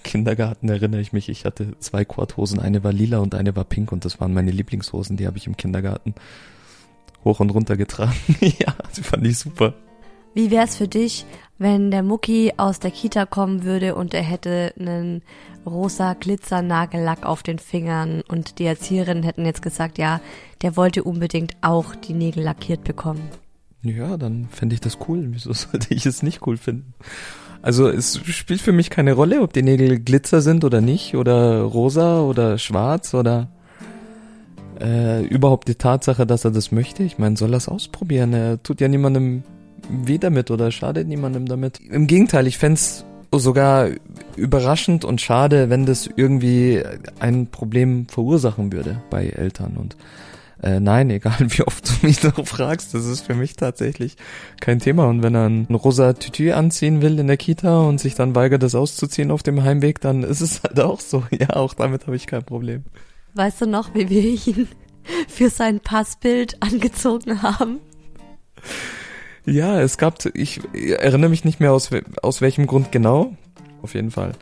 [0.05, 3.91] Kindergarten erinnere ich mich, ich hatte zwei Korthosen, eine war lila und eine war pink
[3.91, 6.15] und das waren meine Lieblingshosen, die habe ich im Kindergarten
[7.25, 8.15] hoch und runter getragen.
[8.41, 9.75] ja, die fand ich super.
[10.35, 11.27] Wie wär's für dich,
[11.59, 15.23] wenn der Mucki aus der Kita kommen würde und er hätte einen
[15.65, 20.21] rosa Glitzernagellack auf den Fingern und die Erzieherinnen hätten jetzt gesagt, ja,
[20.63, 23.29] der wollte unbedingt auch die Nägel lackiert bekommen.
[23.83, 25.29] Ja, dann fände ich das cool.
[25.31, 26.95] Wieso sollte ich es nicht cool finden?
[27.63, 31.63] Also es spielt für mich keine Rolle, ob die Nägel Glitzer sind oder nicht, oder
[31.63, 33.49] rosa oder schwarz oder
[34.81, 37.03] äh, überhaupt die Tatsache, dass er das möchte.
[37.03, 38.33] Ich meine, soll er es ausprobieren?
[38.33, 39.43] Er tut ja niemandem
[39.89, 41.81] weh damit oder schadet niemandem damit.
[41.81, 42.81] Im Gegenteil, ich fände
[43.33, 43.89] sogar
[44.37, 46.83] überraschend und schade, wenn das irgendwie
[47.19, 49.77] ein Problem verursachen würde bei Eltern.
[49.77, 49.97] Und
[50.63, 54.17] äh, nein, egal wie oft du mich noch fragst, das ist für mich tatsächlich
[54.61, 55.07] kein Thema.
[55.07, 58.63] Und wenn er ein rosa Tütü anziehen will in der Kita und sich dann weigert,
[58.63, 61.25] das auszuziehen auf dem Heimweg, dann ist es halt auch so.
[61.35, 62.85] Ja, auch damit habe ich kein Problem.
[63.35, 64.69] Weißt du noch, wie wir ihn
[65.29, 67.81] für sein Passbild angezogen haben?
[69.45, 71.91] Ja, es gab, ich erinnere mich nicht mehr aus,
[72.23, 73.37] aus welchem Grund genau.
[73.83, 74.33] Auf jeden Fall.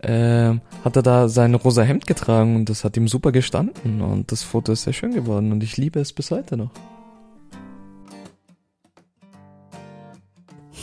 [0.00, 4.30] Äh, hat er da sein rosa Hemd getragen und das hat ihm super gestanden und
[4.30, 6.70] das Foto ist sehr schön geworden und ich liebe es bis heute noch.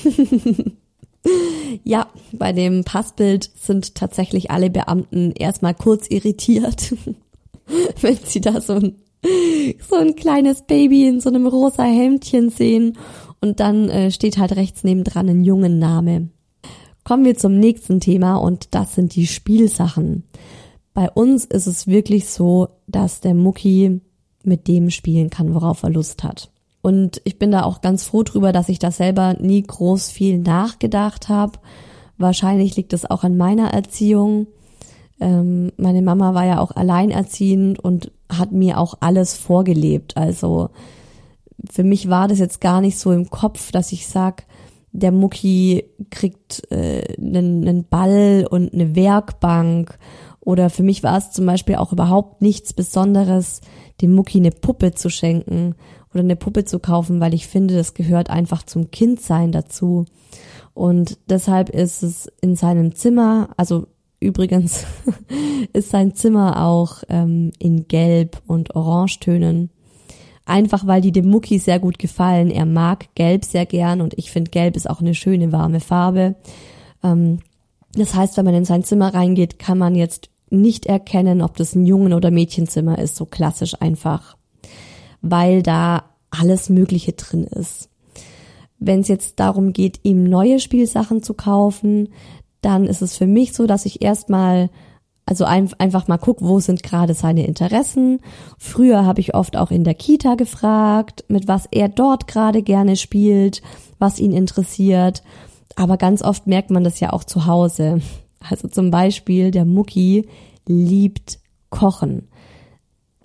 [1.83, 6.95] ja, bei dem Passbild sind tatsächlich alle Beamten erstmal kurz irritiert,
[8.01, 8.95] wenn sie da so ein,
[9.89, 12.97] so ein kleines Baby in so einem rosa Hemdchen sehen
[13.41, 16.29] und dann äh, steht halt rechts nebendran ein jungen Name.
[17.03, 20.23] Kommen wir zum nächsten Thema und das sind die Spielsachen.
[20.93, 24.01] Bei uns ist es wirklich so, dass der Mucki
[24.43, 26.51] mit dem spielen kann, worauf er Lust hat.
[26.81, 30.37] Und ich bin da auch ganz froh drüber, dass ich da selber nie groß viel
[30.37, 31.59] nachgedacht habe.
[32.17, 34.47] Wahrscheinlich liegt es auch an meiner Erziehung.
[35.23, 40.17] Ähm, meine Mama war ja auch alleinerziehend und hat mir auch alles vorgelebt.
[40.17, 40.69] Also
[41.71, 44.45] für mich war das jetzt gar nicht so im Kopf, dass ich sag,
[44.91, 49.97] der Mucki kriegt äh, einen, einen Ball und eine Werkbank.
[50.41, 53.61] Oder für mich war es zum Beispiel auch überhaupt nichts Besonderes,
[54.01, 55.75] dem Mucki eine Puppe zu schenken
[56.11, 60.03] oder eine Puppe zu kaufen, weil ich finde, das gehört einfach zum Kindsein dazu.
[60.73, 63.87] Und deshalb ist es in seinem Zimmer, also
[64.23, 64.85] übrigens
[65.73, 69.69] ist sein Zimmer auch ähm, in Gelb und Orangetönen
[70.45, 72.49] einfach weil die dem Mucki sehr gut gefallen.
[72.49, 76.35] Er mag Gelb sehr gern und ich finde Gelb ist auch eine schöne warme Farbe.
[77.03, 77.39] Ähm,
[77.93, 81.75] das heißt, wenn man in sein Zimmer reingeht, kann man jetzt nicht erkennen, ob das
[81.75, 84.37] ein Jungen- oder Mädchenzimmer ist, so klassisch einfach,
[85.21, 87.89] weil da alles Mögliche drin ist.
[88.79, 92.09] Wenn es jetzt darum geht, ihm neue Spielsachen zu kaufen,
[92.65, 94.69] dann ist es für mich so, dass ich erstmal
[95.25, 98.19] Also ein, einfach mal guck, wo sind gerade seine Interessen.
[98.57, 102.97] Früher habe ich oft auch in der Kita gefragt, mit was er dort gerade gerne
[102.97, 103.61] spielt,
[103.99, 105.23] was ihn interessiert.
[105.75, 108.01] Aber ganz oft merkt man das ja auch zu Hause.
[108.49, 110.27] Also zum Beispiel der Mucki
[110.67, 112.27] liebt Kochen.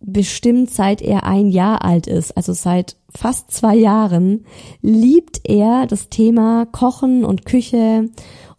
[0.01, 4.45] Bestimmt seit er ein Jahr alt ist, also seit fast zwei Jahren,
[4.81, 8.09] liebt er das Thema Kochen und Küche.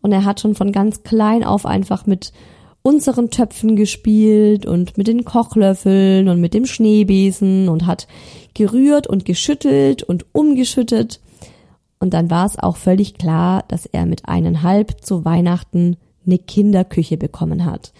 [0.02, 2.32] Und er hat schon von ganz klein auf einfach mit
[2.82, 8.08] unseren Töpfen gespielt und mit den Kochlöffeln und mit dem Schneebesen und hat
[8.54, 11.20] gerührt und geschüttelt und umgeschüttet.
[12.00, 17.18] Und dann war es auch völlig klar, dass er mit eineinhalb zu Weihnachten eine Kinderküche
[17.18, 17.92] bekommen hat.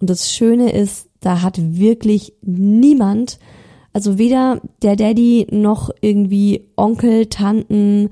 [0.00, 3.38] Und das Schöne ist, da hat wirklich niemand,
[3.92, 8.10] also weder der Daddy noch irgendwie Onkel, Tanten,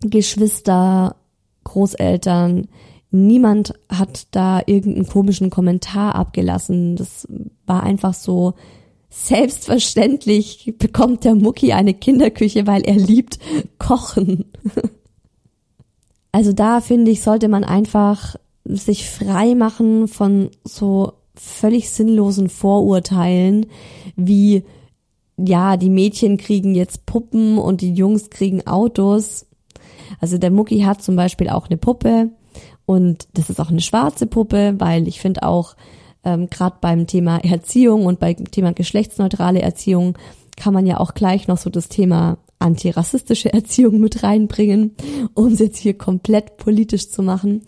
[0.00, 1.16] Geschwister,
[1.64, 2.68] Großeltern,
[3.10, 6.96] niemand hat da irgendeinen komischen Kommentar abgelassen.
[6.96, 7.26] Das
[7.66, 8.54] war einfach so
[9.10, 13.38] selbstverständlich bekommt der Mucki eine Kinderküche, weil er liebt
[13.78, 14.46] kochen.
[16.32, 23.66] Also da finde ich, sollte man einfach sich frei machen von so völlig sinnlosen Vorurteilen,
[24.16, 24.64] wie
[25.36, 29.46] ja, die Mädchen kriegen jetzt Puppen und die Jungs kriegen Autos.
[30.20, 32.30] Also der Mucki hat zum Beispiel auch eine Puppe
[32.86, 35.74] und das ist auch eine schwarze Puppe, weil ich finde auch,
[36.24, 40.16] ähm, gerade beim Thema Erziehung und beim Thema geschlechtsneutrale Erziehung
[40.56, 44.94] kann man ja auch gleich noch so das Thema antirassistische Erziehung mit reinbringen,
[45.34, 47.62] um es jetzt hier komplett politisch zu machen.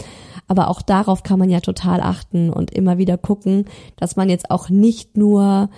[0.49, 3.65] Aber auch darauf kann man ja total achten und immer wieder gucken,
[3.97, 5.71] dass man jetzt auch nicht nur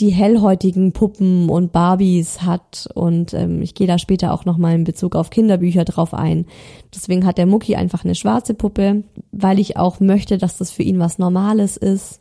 [0.00, 4.84] die hellhäutigen Puppen und Barbies hat und ähm, ich gehe da später auch nochmal in
[4.84, 6.46] Bezug auf Kinderbücher drauf ein.
[6.92, 10.82] Deswegen hat der Mucki einfach eine schwarze Puppe, weil ich auch möchte, dass das für
[10.82, 12.20] ihn was Normales ist.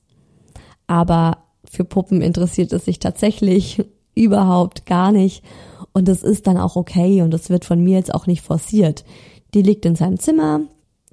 [0.86, 3.83] Aber für Puppen interessiert es sich tatsächlich
[4.15, 5.43] überhaupt gar nicht
[5.93, 9.03] und das ist dann auch okay und das wird von mir jetzt auch nicht forciert.
[9.55, 10.62] Die liegt in seinem Zimmer,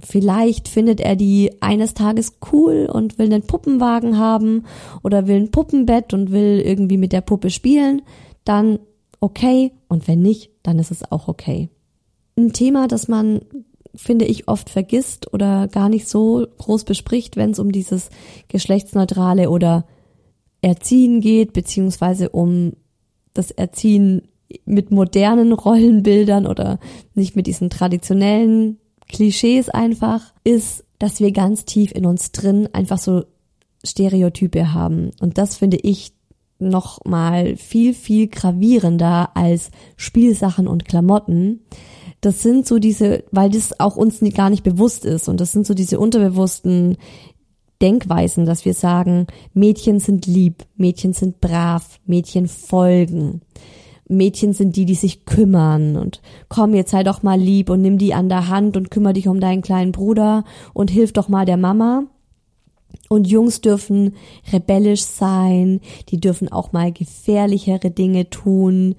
[0.03, 4.65] Vielleicht findet er die eines Tages cool und will einen Puppenwagen haben
[5.03, 8.03] oder will ein Puppenbett und will irgendwie mit der Puppe spielen.
[8.45, 8.79] Dann
[9.21, 9.73] okay.
[9.89, 11.69] Und wenn nicht, dann ist es auch okay.
[12.37, 13.41] Ein Thema, das man,
[13.95, 18.11] finde ich, oft vergisst oder gar nicht so groß bespricht, wenn es um dieses
[18.49, 19.87] geschlechtsneutrale oder
[20.63, 22.75] Erziehen geht, beziehungsweise um
[23.33, 24.29] das Erziehen
[24.65, 26.79] mit modernen Rollenbildern oder
[27.15, 28.79] nicht mit diesen traditionellen
[29.11, 33.25] Klischees einfach, ist, dass wir ganz tief in uns drin einfach so
[33.85, 35.11] Stereotype haben.
[35.21, 36.13] Und das finde ich
[36.59, 41.61] noch mal viel, viel gravierender als Spielsachen und Klamotten.
[42.21, 45.29] Das sind so diese, weil das auch uns gar nicht bewusst ist.
[45.29, 46.99] Und das sind so diese unterbewussten
[47.81, 53.41] Denkweisen, dass wir sagen, Mädchen sind lieb, Mädchen sind brav, Mädchen folgen.
[54.11, 57.97] Mädchen sind die, die sich kümmern und komm, jetzt sei doch mal lieb und nimm
[57.97, 60.45] die an der Hand und kümmere dich um deinen kleinen Bruder
[60.75, 62.05] und hilf doch mal der Mama.
[63.09, 64.15] Und Jungs dürfen
[64.53, 68.97] rebellisch sein, die dürfen auch mal gefährlichere Dinge tun.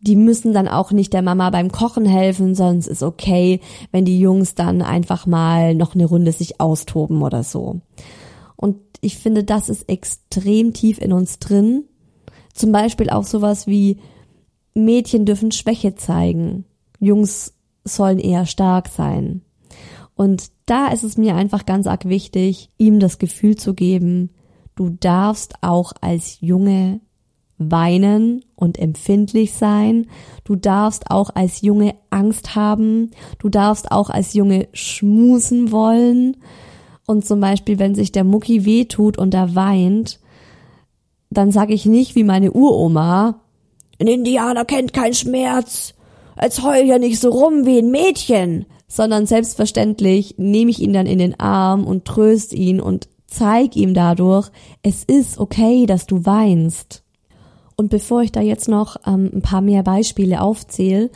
[0.00, 3.60] Die müssen dann auch nicht der Mama beim Kochen helfen, sonst ist okay,
[3.90, 7.80] wenn die Jungs dann einfach mal noch eine Runde sich austoben oder so.
[8.56, 11.84] Und ich finde, das ist extrem tief in uns drin.
[12.52, 13.98] Zum Beispiel auch sowas wie,
[14.74, 16.64] Mädchen dürfen Schwäche zeigen,
[16.98, 17.54] Jungs
[17.84, 19.42] sollen eher stark sein.
[20.14, 24.30] Und da ist es mir einfach ganz arg wichtig, ihm das Gefühl zu geben,
[24.76, 27.00] du darfst auch als Junge
[27.70, 30.06] weinen und empfindlich sein.
[30.44, 33.10] Du darfst auch als Junge Angst haben.
[33.38, 36.36] Du darfst auch als Junge schmusen wollen.
[37.06, 40.20] Und zum Beispiel, wenn sich der Mucki wehtut und er weint,
[41.30, 43.40] dann sage ich nicht wie meine Uroma,
[44.02, 45.94] ein Indianer kennt keinen Schmerz.
[46.36, 48.66] Als heul ja nicht so rum wie ein Mädchen.
[48.88, 53.94] Sondern selbstverständlich nehme ich ihn dann in den Arm und tröst ihn und zeig ihm
[53.94, 54.50] dadurch,
[54.82, 57.02] es ist okay, dass du weinst.
[57.76, 61.10] Und bevor ich da jetzt noch ähm, ein paar mehr Beispiele aufzähle,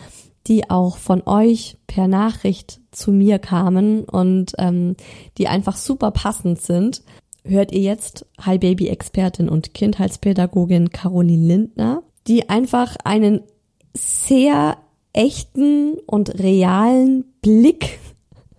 [0.46, 4.96] die auch von euch per Nachricht zu mir kamen und ähm,
[5.36, 7.02] die einfach super passend sind,
[7.44, 13.42] hört ihr jetzt Hi Baby Expertin und Kindheitspädagogin Caroline Lindner die einfach einen
[13.94, 14.76] sehr
[15.12, 17.98] echten und realen Blick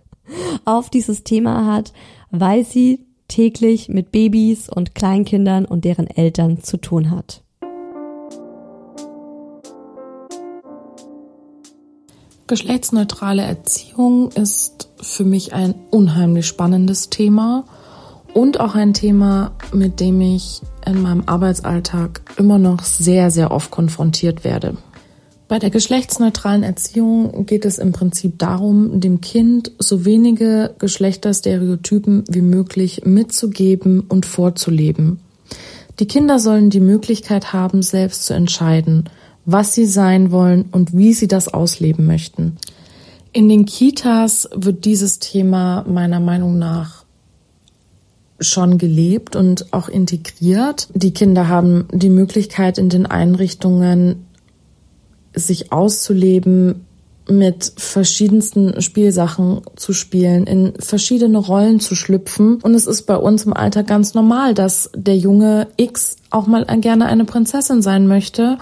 [0.64, 1.92] auf dieses Thema hat,
[2.30, 7.42] weil sie täglich mit Babys und Kleinkindern und deren Eltern zu tun hat.
[12.46, 17.66] Geschlechtsneutrale Erziehung ist für mich ein unheimlich spannendes Thema
[18.38, 23.72] und auch ein Thema, mit dem ich in meinem Arbeitsalltag immer noch sehr, sehr oft
[23.72, 24.76] konfrontiert werde.
[25.48, 32.42] Bei der geschlechtsneutralen Erziehung geht es im Prinzip darum, dem Kind so wenige Geschlechterstereotypen wie
[32.42, 35.18] möglich mitzugeben und vorzuleben.
[35.98, 39.10] Die Kinder sollen die Möglichkeit haben, selbst zu entscheiden,
[39.46, 42.56] was sie sein wollen und wie sie das ausleben möchten.
[43.32, 46.97] In den Kitas wird dieses Thema meiner Meinung nach
[48.40, 50.88] schon gelebt und auch integriert.
[50.94, 54.26] Die Kinder haben die Möglichkeit in den Einrichtungen
[55.34, 56.86] sich auszuleben,
[57.30, 62.56] mit verschiedensten Spielsachen zu spielen, in verschiedene Rollen zu schlüpfen.
[62.62, 66.64] Und es ist bei uns im Alltag ganz normal, dass der Junge X auch mal
[66.80, 68.56] gerne eine Prinzessin sein möchte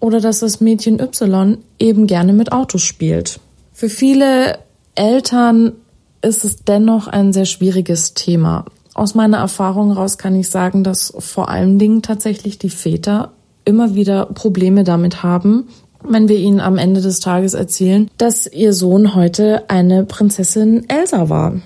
[0.00, 3.40] oder dass das Mädchen Y eben gerne mit Autos spielt.
[3.72, 4.58] Für viele
[4.96, 5.72] Eltern
[6.20, 8.64] ist es dennoch ein sehr schwieriges Thema.
[8.98, 13.30] Aus meiner Erfahrung heraus kann ich sagen, dass vor allen Dingen tatsächlich die Väter
[13.64, 15.68] immer wieder Probleme damit haben,
[16.02, 21.28] wenn wir ihnen am Ende des Tages erzählen, dass ihr Sohn heute eine Prinzessin Elsa
[21.28, 21.60] war.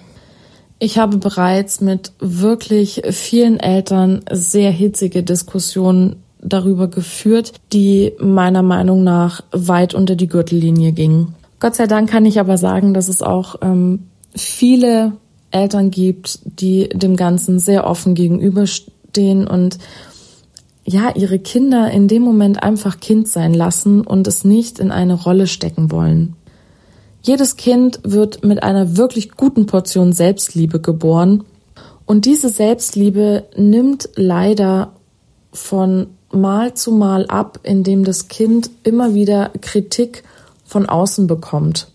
[0.79, 9.05] Ich habe bereits mit wirklich vielen Eltern sehr hitzige Diskussionen darüber geführt, die meiner Meinung
[9.05, 11.35] nach weit unter die Gürtellinie gingen.
[11.61, 15.13] Gott sei Dank kann ich aber sagen, dass es auch ähm, viele
[15.53, 19.79] Eltern gibt, die dem Ganzen sehr offen gegenüberstehen und
[20.85, 25.15] ja, ihre Kinder in dem Moment einfach Kind sein lassen und es nicht in eine
[25.15, 26.35] Rolle stecken wollen.
[27.23, 31.45] Jedes Kind wird mit einer wirklich guten Portion Selbstliebe geboren
[32.05, 34.93] und diese Selbstliebe nimmt leider
[35.53, 40.25] von Mal zu Mal ab, indem das Kind immer wieder Kritik
[40.65, 41.92] von außen bekommt.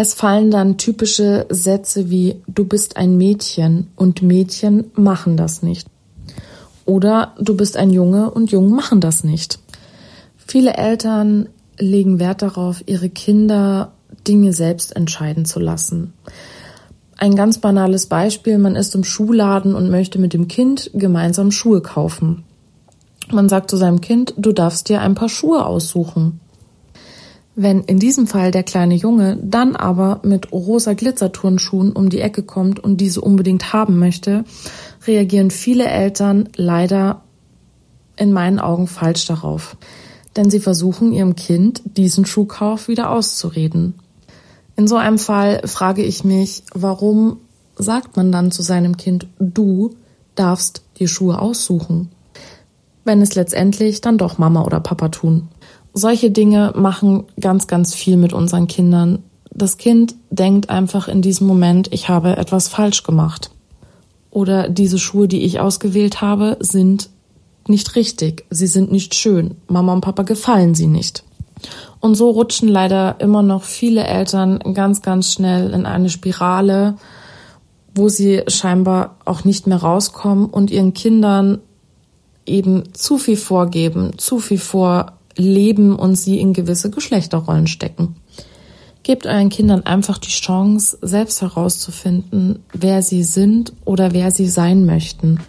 [0.00, 5.88] Es fallen dann typische Sätze wie du bist ein Mädchen und Mädchen machen das nicht.
[6.84, 9.58] Oder du bist ein Junge und Jungen machen das nicht.
[10.36, 11.48] Viele Eltern
[11.80, 13.90] legen Wert darauf, ihre Kinder
[14.28, 16.12] Dinge selbst entscheiden zu lassen.
[17.16, 21.80] Ein ganz banales Beispiel, man ist im Schuhladen und möchte mit dem Kind gemeinsam Schuhe
[21.80, 22.44] kaufen.
[23.32, 26.38] Man sagt zu seinem Kind, du darfst dir ein paar Schuhe aussuchen.
[27.60, 32.44] Wenn in diesem Fall der kleine Junge dann aber mit rosa Glitzerturnschuhen um die Ecke
[32.44, 34.44] kommt und diese unbedingt haben möchte,
[35.08, 37.22] reagieren viele Eltern leider
[38.14, 39.76] in meinen Augen falsch darauf.
[40.36, 43.94] Denn sie versuchen ihrem Kind diesen Schuhkauf wieder auszureden.
[44.76, 47.38] In so einem Fall frage ich mich, warum
[47.74, 49.96] sagt man dann zu seinem Kind, du
[50.36, 52.08] darfst die Schuhe aussuchen,
[53.04, 55.48] wenn es letztendlich dann doch Mama oder Papa tun
[55.98, 59.22] solche Dinge machen ganz, ganz viel mit unseren Kindern.
[59.50, 63.50] Das Kind denkt einfach in diesem Moment, ich habe etwas falsch gemacht.
[64.30, 67.10] Oder diese Schuhe, die ich ausgewählt habe, sind
[67.66, 68.46] nicht richtig.
[68.50, 69.56] Sie sind nicht schön.
[69.68, 71.24] Mama und Papa gefallen sie nicht.
[72.00, 76.96] Und so rutschen leider immer noch viele Eltern ganz, ganz schnell in eine Spirale,
[77.94, 81.58] wo sie scheinbar auch nicht mehr rauskommen und ihren Kindern
[82.46, 88.16] eben zu viel vorgeben, zu viel vor leben und sie in gewisse Geschlechterrollen stecken.
[89.02, 94.84] Gebt euren Kindern einfach die Chance, selbst herauszufinden, wer sie sind oder wer sie sein
[94.84, 95.40] möchten.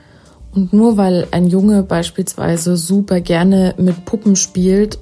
[0.54, 5.00] Und nur weil ein Junge beispielsweise super gerne mit Puppen spielt,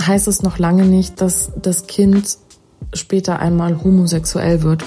[0.00, 2.38] heißt es noch lange nicht, dass das Kind
[2.92, 4.84] später einmal homosexuell wird.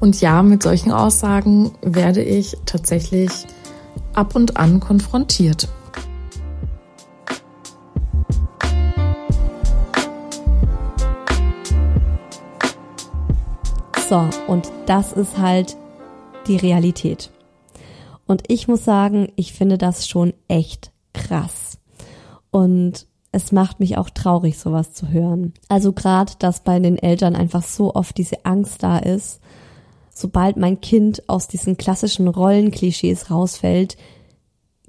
[0.00, 3.30] Und ja, mit solchen Aussagen werde ich tatsächlich
[4.14, 5.68] ab und an konfrontiert.
[14.12, 15.74] So, und das ist halt
[16.46, 17.30] die Realität.
[18.26, 21.78] Und ich muss sagen, ich finde das schon echt krass.
[22.50, 25.54] Und es macht mich auch traurig, sowas zu hören.
[25.70, 29.40] Also gerade, dass bei den Eltern einfach so oft diese Angst da ist,
[30.14, 33.96] sobald mein Kind aus diesen klassischen Rollenklischees rausfällt,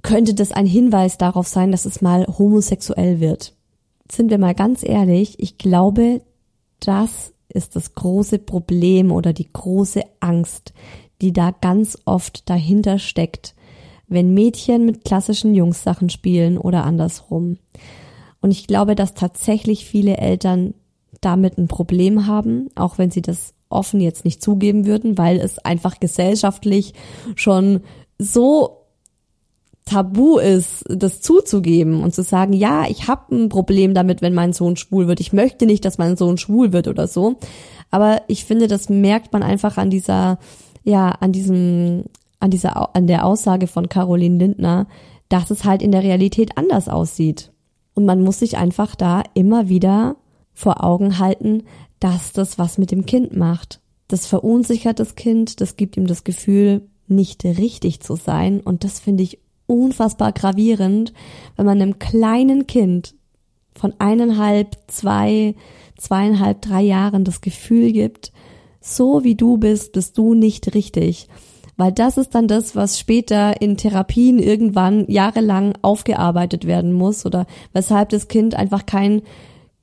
[0.01, 3.55] könnte das ein Hinweis darauf sein, dass es mal homosexuell wird.
[4.11, 6.19] Sind wir mal ganz ehrlich, ich glaube,
[6.81, 10.73] das ist das große Problem oder die große Angst,
[11.21, 13.55] die da ganz oft dahinter steckt,
[14.07, 17.57] wenn Mädchen mit klassischen Jungs-Sachen spielen oder andersrum.
[18.41, 20.73] Und ich glaube, dass tatsächlich viele Eltern
[21.21, 25.59] damit ein Problem haben, auch wenn sie das offen jetzt nicht zugeben würden, weil es
[25.59, 26.93] einfach gesellschaftlich
[27.35, 27.81] schon
[28.19, 28.82] so
[29.85, 34.53] tabu ist, das zuzugeben und zu sagen, ja, ich habe ein Problem damit, wenn mein
[34.53, 35.19] Sohn schwul wird.
[35.19, 37.35] Ich möchte nicht, dass mein Sohn schwul wird oder so.
[37.91, 40.39] Aber ich finde, das merkt man einfach an dieser,
[40.83, 42.05] ja, an diesem
[42.43, 44.87] an dieser, an der Aussage von Caroline Lindner,
[45.29, 47.53] dass es halt in der Realität anders aussieht.
[47.93, 50.17] Und man muss sich einfach da immer wieder
[50.53, 51.63] vor Augen halten,
[52.01, 53.79] dass das was mit dem Kind macht.
[54.09, 58.59] Das verunsichert das Kind, das gibt ihm das Gefühl, nicht richtig zu sein.
[58.59, 61.13] Und das finde ich unfassbar gravierend,
[61.55, 63.15] wenn man einem kleinen Kind
[63.73, 65.55] von eineinhalb, zwei,
[65.97, 68.31] zweieinhalb, drei Jahren das Gefühl gibt,
[68.81, 71.27] so wie du bist, bist du nicht richtig.
[71.75, 77.47] Weil das ist dann das, was später in Therapien irgendwann jahrelang aufgearbeitet werden muss oder
[77.71, 79.23] weshalb das Kind einfach kein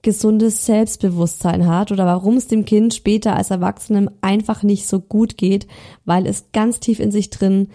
[0.03, 5.37] gesundes Selbstbewusstsein hat oder warum es dem Kind später als Erwachsenem einfach nicht so gut
[5.37, 5.67] geht,
[6.05, 7.69] weil es ganz tief in sich drin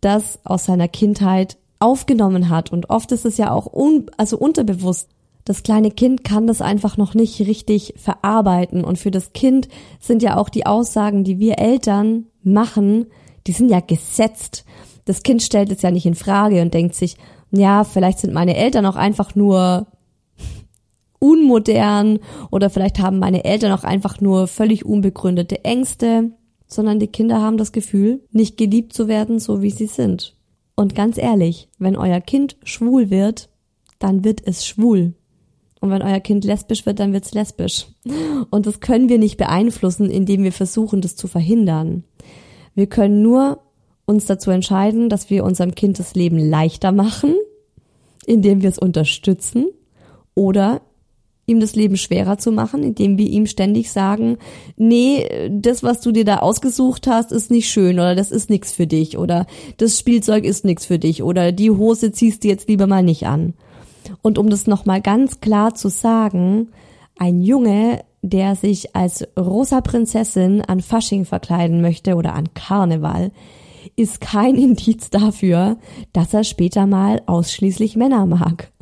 [0.00, 2.72] das aus seiner Kindheit aufgenommen hat.
[2.72, 5.08] Und oft ist es ja auch un also unterbewusst.
[5.44, 8.84] Das kleine Kind kann das einfach noch nicht richtig verarbeiten.
[8.84, 9.68] Und für das Kind
[9.98, 13.06] sind ja auch die Aussagen, die wir Eltern machen,
[13.46, 14.64] die sind ja gesetzt.
[15.06, 17.16] Das Kind stellt es ja nicht in Frage und denkt sich,
[17.50, 19.86] ja, vielleicht sind meine Eltern auch einfach nur
[21.18, 22.18] unmodern
[22.50, 26.30] oder vielleicht haben meine Eltern auch einfach nur völlig unbegründete Ängste,
[26.68, 30.36] sondern die Kinder haben das Gefühl, nicht geliebt zu werden, so wie sie sind.
[30.76, 33.48] Und ganz ehrlich, wenn euer Kind schwul wird,
[33.98, 35.14] dann wird es schwul.
[35.80, 37.86] Und wenn euer Kind lesbisch wird, dann wird es lesbisch.
[38.50, 42.04] Und das können wir nicht beeinflussen, indem wir versuchen, das zu verhindern.
[42.74, 43.60] Wir können nur
[44.06, 47.34] uns dazu entscheiden, dass wir unserem Kind das Leben leichter machen,
[48.26, 49.66] indem wir es unterstützen
[50.34, 50.80] oder
[51.48, 54.38] ihm das Leben schwerer zu machen, indem wir ihm ständig sagen,
[54.76, 58.72] nee, das, was du dir da ausgesucht hast, ist nicht schön oder das ist nichts
[58.72, 59.46] für dich oder
[59.78, 63.26] das Spielzeug ist nichts für dich oder die Hose ziehst du jetzt lieber mal nicht
[63.26, 63.54] an.
[64.22, 66.68] Und um das nochmal ganz klar zu sagen,
[67.18, 73.30] ein Junge der sich als rosa Prinzessin an Fasching verkleiden möchte oder an Karneval,
[73.96, 75.78] ist kein Indiz dafür,
[76.12, 78.72] dass er später mal ausschließlich Männer mag.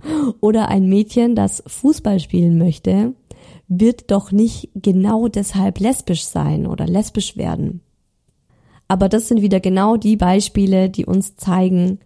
[0.41, 3.15] Oder ein Mädchen, das Fußball spielen möchte,
[3.69, 7.81] wird doch nicht genau deshalb lesbisch sein oder lesbisch werden.
[8.89, 11.99] Aber das sind wieder genau die Beispiele, die uns zeigen,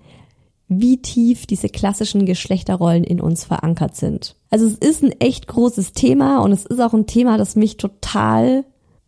[0.68, 4.36] wie tief diese klassischen Geschlechterrollen in uns verankert sind.
[4.50, 7.76] Also es ist ein echt großes Thema und es ist auch ein Thema, das mich
[7.76, 8.64] total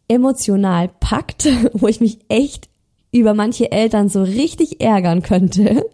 [0.08, 2.68] emotional packt, wo ich mich echt
[3.12, 5.84] über manche Eltern so richtig ärgern könnte.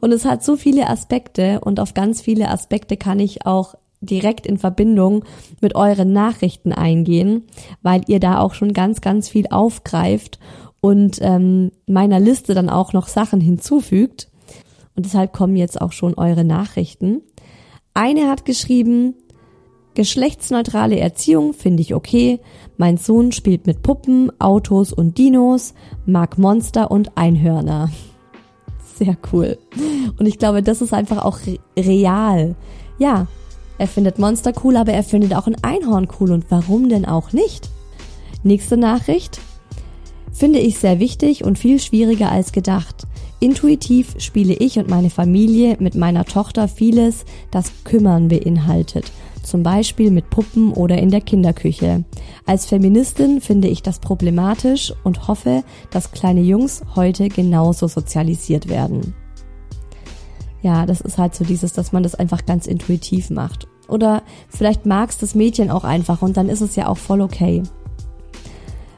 [0.00, 4.46] Und es hat so viele Aspekte und auf ganz viele Aspekte kann ich auch direkt
[4.46, 5.24] in Verbindung
[5.62, 7.44] mit euren Nachrichten eingehen,
[7.82, 10.38] weil ihr da auch schon ganz, ganz viel aufgreift
[10.80, 14.28] und ähm, meiner Liste dann auch noch Sachen hinzufügt.
[14.94, 17.22] Und deshalb kommen jetzt auch schon eure Nachrichten.
[17.94, 19.14] Eine hat geschrieben,
[19.96, 22.38] geschlechtsneutrale Erziehung finde ich okay.
[22.76, 25.74] Mein Sohn spielt mit Puppen, Autos und Dinos,
[26.04, 27.90] mag Monster und Einhörner.
[28.96, 29.58] Sehr cool.
[30.18, 31.38] Und ich glaube, das ist einfach auch
[31.76, 32.54] real.
[32.98, 33.26] Ja,
[33.78, 36.30] er findet Monster cool, aber er findet auch ein Einhorn cool.
[36.30, 37.68] Und warum denn auch nicht?
[38.44, 39.40] Nächste Nachricht.
[40.32, 43.06] Finde ich sehr wichtig und viel schwieriger als gedacht.
[43.40, 49.10] Intuitiv spiele ich und meine Familie mit meiner Tochter vieles, das Kümmern beinhaltet.
[49.46, 52.04] Zum Beispiel mit Puppen oder in der Kinderküche.
[52.46, 59.14] Als Feministin finde ich das problematisch und hoffe, dass kleine Jungs heute genauso sozialisiert werden.
[60.62, 63.68] Ja, das ist halt so dieses, dass man das einfach ganz intuitiv macht.
[63.86, 67.62] Oder vielleicht magst das Mädchen auch einfach und dann ist es ja auch voll okay.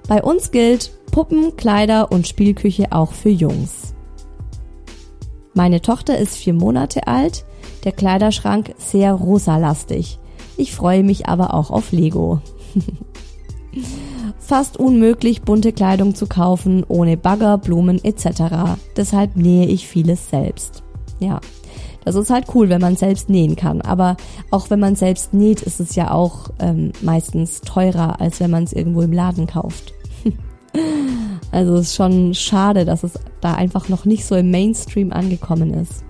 [0.09, 3.95] Bei uns gilt Puppen, Kleider und Spielküche auch für Jungs.
[5.53, 7.45] Meine Tochter ist vier Monate alt,
[7.85, 10.19] der Kleiderschrank sehr rosalastig.
[10.59, 12.43] Ich freue mich aber auch auf Lego.
[14.41, 18.77] Fast unmöglich, bunte Kleidung zu kaufen, ohne Bagger, Blumen etc.
[18.97, 20.83] Deshalb nähe ich vieles selbst.
[21.21, 21.41] Ja,
[22.05, 23.81] das ist halt cool, wenn man selbst nähen kann.
[23.83, 24.17] Aber
[24.51, 28.65] auch wenn man selbst näht, ist es ja auch ähm, meistens teurer, als wenn man
[28.65, 29.95] es irgendwo im Laden kauft.
[31.51, 35.73] Also es ist schon schade, dass es da einfach noch nicht so im Mainstream angekommen
[35.73, 36.05] ist.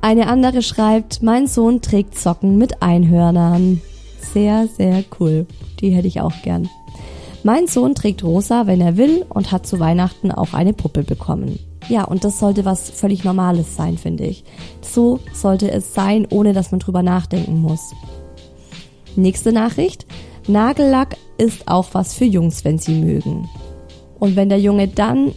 [0.00, 3.80] Eine andere schreibt, mein Sohn trägt Socken mit Einhörnern.
[4.32, 5.46] Sehr, sehr cool.
[5.80, 6.68] Die hätte ich auch gern.
[7.42, 11.58] Mein Sohn trägt rosa, wenn er will und hat zu Weihnachten auch eine Puppe bekommen.
[11.88, 14.44] Ja, und das sollte was völlig Normales sein, finde ich.
[14.82, 17.92] So sollte es sein, ohne dass man drüber nachdenken muss.
[19.16, 20.06] Nächste Nachricht.
[20.46, 23.48] Nagellack ist auch was für Jungs, wenn sie mögen.
[24.18, 25.32] Und wenn der Junge dann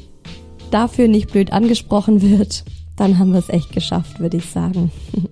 [0.72, 2.64] dafür nicht blöd angesprochen wird,
[3.02, 4.92] dann haben wir es echt geschafft, würde ich sagen.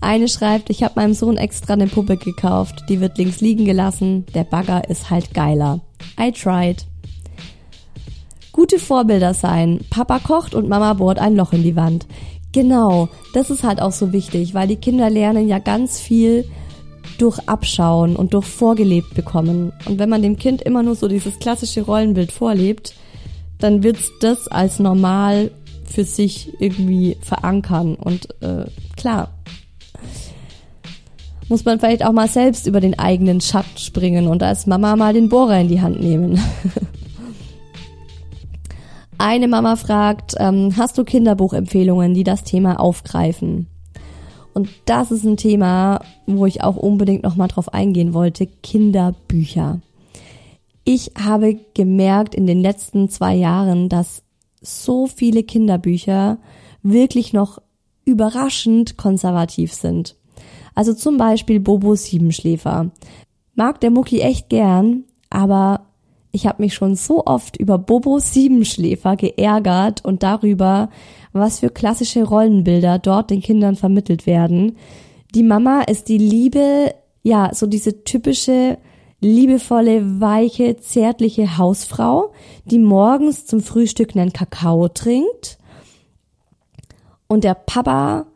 [0.00, 4.26] Eine schreibt, ich habe meinem Sohn extra eine Puppe gekauft, die wird links liegen gelassen,
[4.34, 5.80] der Bagger ist halt geiler.
[6.20, 6.84] I tried.
[8.52, 9.80] Gute Vorbilder sein.
[9.90, 12.06] Papa kocht und Mama bohrt ein Loch in die Wand.
[12.52, 16.44] Genau, das ist halt auch so wichtig, weil die Kinder lernen ja ganz viel
[17.18, 19.72] durch Abschauen und durch vorgelebt bekommen.
[19.86, 22.94] Und wenn man dem Kind immer nur so dieses klassische Rollenbild vorlebt,
[23.58, 25.50] dann wird's das als normal
[25.94, 27.94] für sich irgendwie verankern.
[27.94, 28.66] Und äh,
[28.96, 29.30] klar,
[31.48, 35.12] muss man vielleicht auch mal selbst über den eigenen Schatten springen und als Mama mal
[35.12, 36.40] den Bohrer in die Hand nehmen.
[39.18, 43.68] Eine Mama fragt, ähm, hast du Kinderbuchempfehlungen, die das Thema aufgreifen?
[44.52, 49.80] Und das ist ein Thema, wo ich auch unbedingt nochmal drauf eingehen wollte, Kinderbücher.
[50.84, 54.23] Ich habe gemerkt in den letzten zwei Jahren, dass
[54.64, 56.38] so viele Kinderbücher
[56.82, 57.60] wirklich noch
[58.04, 60.16] überraschend konservativ sind.
[60.74, 62.90] Also zum Beispiel Bobo Siebenschläfer.
[63.54, 65.86] Mag der Mucki echt gern, aber
[66.32, 70.90] ich habe mich schon so oft über Bobo Siebenschläfer geärgert und darüber,
[71.32, 74.76] was für klassische Rollenbilder dort den Kindern vermittelt werden.
[75.34, 76.92] Die Mama ist die liebe,
[77.22, 78.78] ja, so diese typische
[79.24, 82.32] liebevolle, weiche, zärtliche Hausfrau,
[82.66, 85.58] die morgens zum Frühstück einen Kakao trinkt.
[87.26, 88.26] Und der Papa,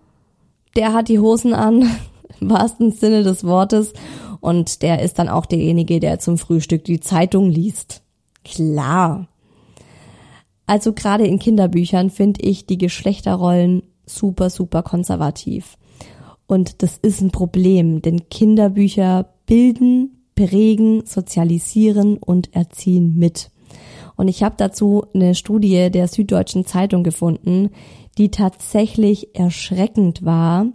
[0.77, 1.83] der hat die Hosen an,
[2.41, 3.93] im wahrsten Sinne des Wortes,
[4.41, 8.03] und der ist dann auch derjenige, der zum Frühstück die Zeitung liest.
[8.45, 9.29] Klar.
[10.67, 15.77] Also gerade in Kinderbüchern finde ich die Geschlechterrollen super, super konservativ.
[16.47, 23.51] Und das ist ein Problem, denn Kinderbücher bilden, prägen, sozialisieren und erziehen mit.
[24.17, 27.71] Und ich habe dazu eine Studie der Süddeutschen Zeitung gefunden,
[28.19, 30.67] die tatsächlich erschreckend war,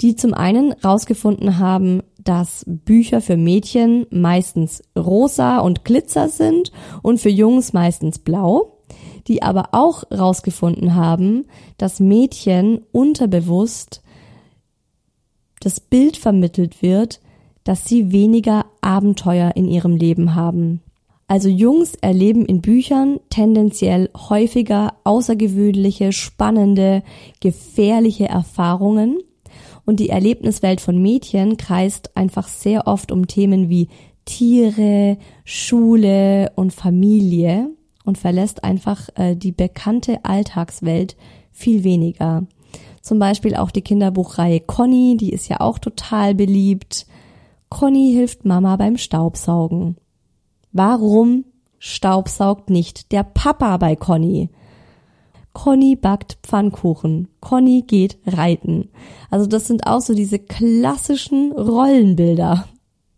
[0.00, 6.72] die zum einen rausgefunden haben, dass Bücher für Mädchen meistens rosa und glitzer sind
[7.02, 8.78] und für Jungs meistens blau,
[9.28, 14.02] die aber auch rausgefunden haben, dass Mädchen unterbewusst
[15.60, 17.20] das Bild vermittelt wird,
[17.66, 20.82] dass sie weniger Abenteuer in ihrem Leben haben.
[21.26, 27.02] Also Jungs erleben in Büchern tendenziell häufiger außergewöhnliche, spannende,
[27.40, 29.18] gefährliche Erfahrungen
[29.84, 33.88] und die Erlebniswelt von Mädchen kreist einfach sehr oft um Themen wie
[34.26, 37.70] Tiere, Schule und Familie
[38.04, 41.16] und verlässt einfach äh, die bekannte Alltagswelt
[41.50, 42.46] viel weniger.
[43.02, 47.06] Zum Beispiel auch die Kinderbuchreihe Conny, die ist ja auch total beliebt.
[47.68, 49.96] Conny hilft Mama beim Staubsaugen.
[50.72, 51.44] Warum
[51.78, 54.50] staubsaugt nicht der Papa bei Conny?
[55.52, 57.28] Conny backt Pfannkuchen.
[57.40, 58.90] Conny geht reiten.
[59.30, 62.68] Also das sind auch so diese klassischen Rollenbilder.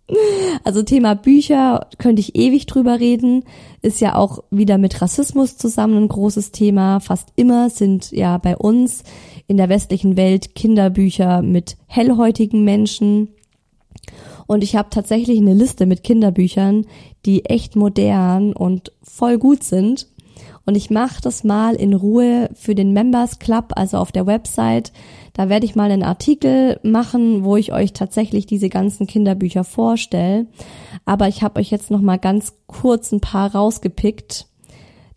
[0.65, 3.45] Also Thema Bücher könnte ich ewig drüber reden,
[3.83, 7.01] ist ja auch wieder mit Rassismus zusammen ein großes Thema.
[7.01, 9.03] Fast immer sind ja bei uns
[9.47, 13.29] in der westlichen Welt Kinderbücher mit hellhäutigen Menschen.
[14.49, 16.87] Und ich habe tatsächlich eine Liste mit Kinderbüchern,
[17.27, 20.09] die echt modern und voll gut sind.
[20.65, 24.93] Und ich mache das mal in Ruhe für den Members Club, also auf der Website.
[25.35, 30.47] Da werde ich mal einen Artikel machen, wo ich euch tatsächlich diese ganzen Kinderbücher vorstelle.
[31.05, 34.47] Aber ich habe euch jetzt noch mal ganz kurz ein paar rausgepickt.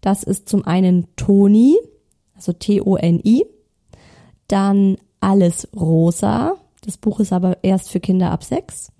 [0.01, 1.77] Das ist zum einen Toni,
[2.35, 3.45] also T-O-N-I.
[4.49, 6.55] Dann Alles Rosa.
[6.83, 8.91] Das Buch ist aber erst für Kinder ab sechs.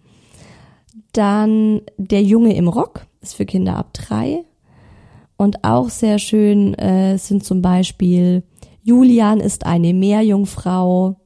[1.14, 4.44] Dann Der Junge im Rock ist für Kinder ab drei.
[5.38, 8.44] Und auch sehr schön äh, sind zum Beispiel
[8.84, 11.18] Julian ist eine Meerjungfrau,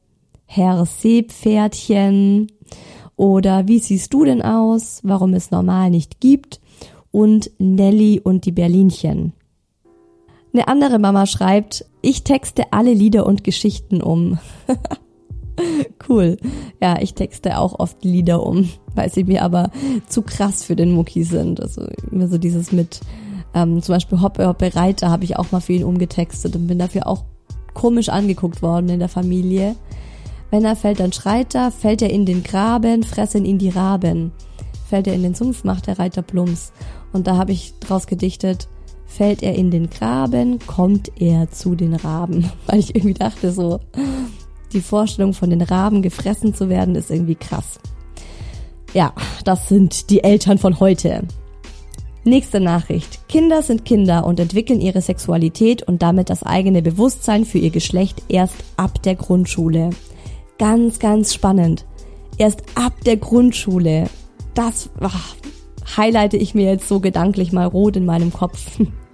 [0.45, 2.51] Herr Seepferdchen
[3.15, 6.59] oder Wie siehst du denn aus, warum es normal nicht gibt
[7.11, 9.31] und Nelly und die Berlinchen.
[10.53, 14.37] Eine andere Mama schreibt, ich texte alle Lieder und Geschichten um.
[16.09, 16.37] cool.
[16.81, 19.71] Ja, ich texte auch oft Lieder um, weil sie mir aber
[20.07, 21.61] zu krass für den Mucki sind.
[21.61, 23.01] Also immer so dieses mit
[23.53, 26.79] ähm, zum Beispiel Hoppe Hoppe Reiter habe ich auch mal für ihn umgetextet und bin
[26.79, 27.23] dafür auch
[27.73, 29.75] komisch angeguckt worden in der Familie.
[30.51, 34.31] Wenn er fällt, dann schreit er, fällt er in den Graben, fressen ihn die Raben.
[34.87, 36.71] Fällt er in den Sumpf, macht der Reiter Plumps.
[37.11, 38.67] Und da habe ich draus gedichtet,
[39.05, 42.49] fällt er in den Graben, kommt er zu den Raben.
[42.67, 43.79] Weil ich irgendwie dachte so,
[44.73, 47.79] die Vorstellung von den Raben gefressen zu werden ist irgendwie krass.
[48.93, 49.13] Ja,
[49.43, 51.23] das sind die Eltern von heute.
[52.23, 53.27] Nächste Nachricht.
[53.27, 58.23] Kinder sind Kinder und entwickeln ihre Sexualität und damit das eigene Bewusstsein für ihr Geschlecht
[58.29, 59.91] erst ab der Grundschule.
[60.57, 61.85] Ganz, ganz spannend.
[62.37, 64.09] Erst ab der Grundschule.
[64.55, 65.35] Das ach,
[65.97, 68.79] highlighte ich mir jetzt so gedanklich mal rot in meinem Kopf.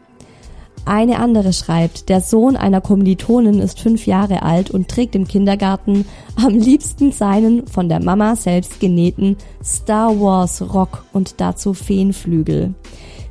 [0.86, 6.06] Eine andere schreibt, der Sohn einer Kommilitonin ist fünf Jahre alt und trägt im Kindergarten
[6.36, 12.74] am liebsten seinen von der Mama selbst genähten Star Wars Rock und dazu Feenflügel.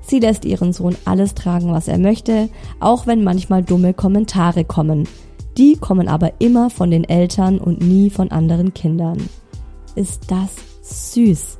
[0.03, 2.49] Sie lässt ihren Sohn alles tragen, was er möchte,
[2.79, 5.09] auch wenn manchmal dumme Kommentare kommen.
[5.57, 9.19] Die kommen aber immer von den Eltern und nie von anderen Kindern.
[9.97, 10.51] Ist das
[10.83, 11.59] süß?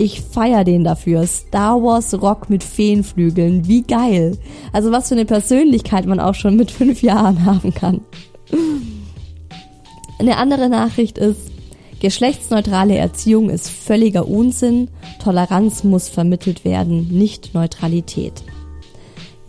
[0.00, 1.26] Ich feier den dafür.
[1.26, 3.68] Star Wars Rock mit Feenflügeln.
[3.68, 4.38] Wie geil.
[4.72, 8.00] Also was für eine Persönlichkeit man auch schon mit fünf Jahren haben kann.
[10.18, 11.50] Eine andere Nachricht ist,
[12.00, 14.88] geschlechtsneutrale Erziehung ist völliger Unsinn.
[15.22, 18.42] Toleranz muss vermittelt werden, nicht Neutralität.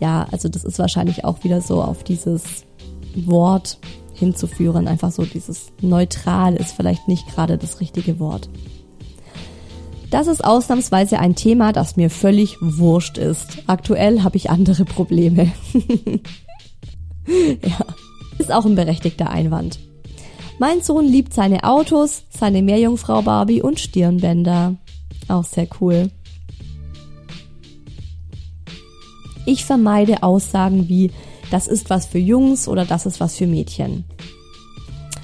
[0.00, 2.66] Ja, also das ist wahrscheinlich auch wieder so auf dieses
[3.14, 3.78] Wort
[4.12, 4.86] hinzuführen.
[4.86, 8.50] Einfach so dieses neutral ist vielleicht nicht gerade das richtige Wort.
[10.12, 13.62] Das ist ausnahmsweise ein Thema, das mir völlig wurscht ist.
[13.66, 15.52] Aktuell habe ich andere Probleme.
[17.26, 17.78] ja,
[18.38, 19.78] ist auch ein berechtigter Einwand.
[20.58, 24.76] Mein Sohn liebt seine Autos, seine Meerjungfrau Barbie und Stirnbänder.
[25.28, 26.10] Auch sehr cool.
[29.46, 31.10] Ich vermeide Aussagen wie,
[31.50, 34.04] das ist was für Jungs oder das ist was für Mädchen.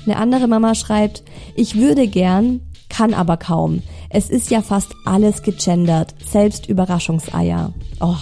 [0.07, 1.25] Eine andere Mama schreibt,
[1.57, 3.83] ich würde gern, kann aber kaum.
[4.11, 7.75] Es ist ja fast alles gegendert, selbst Überraschungseier.
[8.01, 8.17] Oh,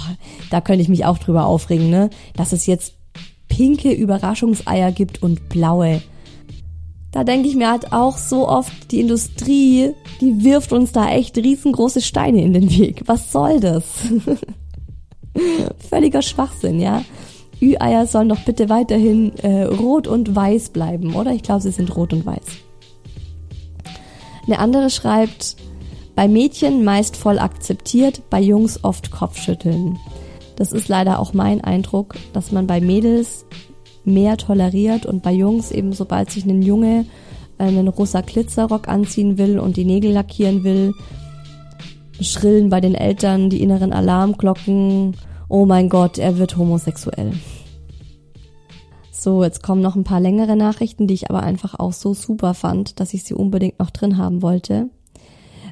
[0.51, 2.11] da könnte ich mich auch drüber aufregen, ne?
[2.35, 2.95] Dass es jetzt
[3.49, 6.03] pinke Überraschungseier gibt und blaue.
[7.13, 11.39] Da denke ich mir halt auch so oft, die Industrie, die wirft uns da echt
[11.39, 13.03] riesengroße Steine in den Weg.
[13.07, 13.85] Was soll das?
[15.89, 17.03] Völliger Schwachsinn, ja?
[17.63, 21.33] Ü-Eier sollen doch bitte weiterhin äh, rot und weiß bleiben, oder?
[21.33, 22.45] Ich glaube, sie sind rot und weiß.
[24.47, 25.57] Eine andere schreibt,
[26.17, 29.99] bei Mädchen meist voll akzeptiert, bei Jungs oft Kopfschütteln.
[30.57, 33.45] Das ist leider auch mein Eindruck, dass man bei Mädels
[34.05, 37.05] mehr toleriert und bei Jungs eben sobald sich ein Junge
[37.59, 40.95] äh, einen rosa Glitzerrock anziehen will und die Nägel lackieren will,
[42.19, 45.17] schrillen bei den Eltern die inneren Alarmglocken,
[45.51, 47.33] oh mein Gott, er wird homosexuell.
[49.11, 52.55] So, jetzt kommen noch ein paar längere Nachrichten, die ich aber einfach auch so super
[52.55, 54.89] fand, dass ich sie unbedingt noch drin haben wollte.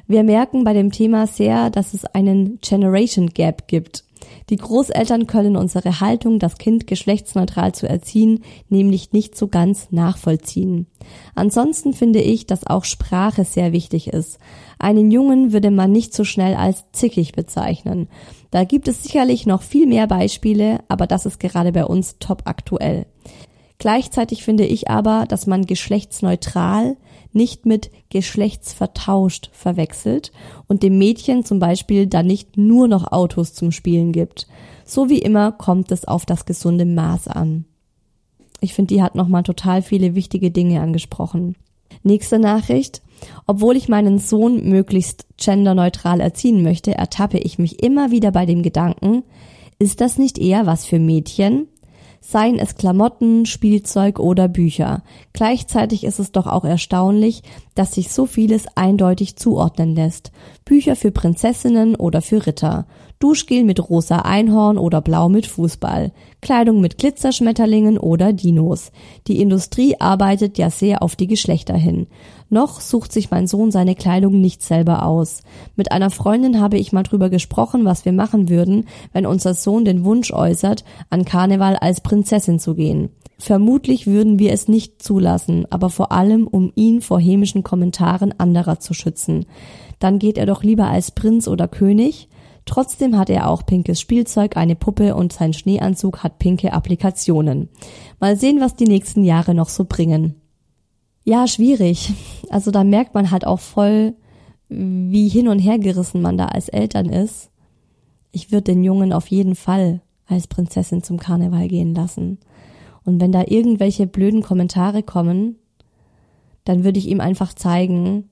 [0.07, 4.03] Wir merken bei dem Thema sehr, dass es einen Generation Gap gibt.
[4.49, 10.87] Die Großeltern können unsere Haltung, das Kind geschlechtsneutral zu erziehen, nämlich nicht so ganz nachvollziehen.
[11.33, 14.39] Ansonsten finde ich, dass auch Sprache sehr wichtig ist.
[14.77, 18.07] Einen Jungen würde man nicht so schnell als zickig bezeichnen.
[18.51, 22.43] Da gibt es sicherlich noch viel mehr Beispiele, aber das ist gerade bei uns top
[22.45, 23.07] aktuell.
[23.77, 26.97] Gleichzeitig finde ich aber, dass man geschlechtsneutral
[27.35, 30.31] nicht mit geschlechtsvertauscht verwechselt
[30.67, 34.47] und dem Mädchen zum Beispiel dann nicht nur noch Autos zum Spielen gibt.
[34.85, 37.65] So wie immer kommt es auf das gesunde Maß an.
[38.61, 41.55] Ich finde, die hat nochmal total viele wichtige Dinge angesprochen.
[42.03, 43.01] Nächste Nachricht.
[43.47, 48.63] Obwohl ich meinen Sohn möglichst genderneutral erziehen möchte, ertappe ich mich immer wieder bei dem
[48.63, 49.23] Gedanken,
[49.77, 51.67] ist das nicht eher was für Mädchen?
[52.27, 55.03] Seien es Klamotten, Spielzeug oder Bücher.
[55.33, 57.43] Gleichzeitig ist es doch auch erstaunlich,
[57.75, 60.31] dass sich so vieles eindeutig zuordnen lässt.
[60.65, 62.87] Bücher für Prinzessinnen oder für Ritter.
[63.19, 66.11] Duschgel mit rosa Einhorn oder blau mit Fußball.
[66.41, 68.91] Kleidung mit Glitzerschmetterlingen oder Dinos.
[69.27, 72.07] Die Industrie arbeitet ja sehr auf die Geschlechter hin.
[72.49, 75.41] Noch sucht sich mein Sohn seine Kleidung nicht selber aus.
[75.75, 79.83] Mit einer Freundin habe ich mal drüber gesprochen, was wir machen würden, wenn unser Sohn
[79.83, 83.09] den Wunsch äußert, an Karneval als Prinzessin zu gehen.
[83.37, 88.79] Vermutlich würden wir es nicht zulassen, aber vor allem, um ihn vor hämischen Kommentaren anderer
[88.79, 89.45] zu schützen.
[89.99, 92.29] Dann geht er doch lieber als Prinz oder König.
[92.65, 97.69] Trotzdem hat er auch pinkes Spielzeug, eine Puppe und sein Schneeanzug hat pinke Applikationen.
[98.19, 100.35] Mal sehen, was die nächsten Jahre noch so bringen.
[101.25, 102.13] Ja, schwierig.
[102.51, 104.13] Also da merkt man halt auch voll,
[104.69, 107.49] wie hin und her gerissen man da als Eltern ist.
[108.31, 112.37] Ich würde den Jungen auf jeden Fall als Prinzessin zum Karneval gehen lassen.
[113.03, 115.55] Und wenn da irgendwelche blöden Kommentare kommen,
[116.63, 118.29] dann würde ich ihm einfach zeigen,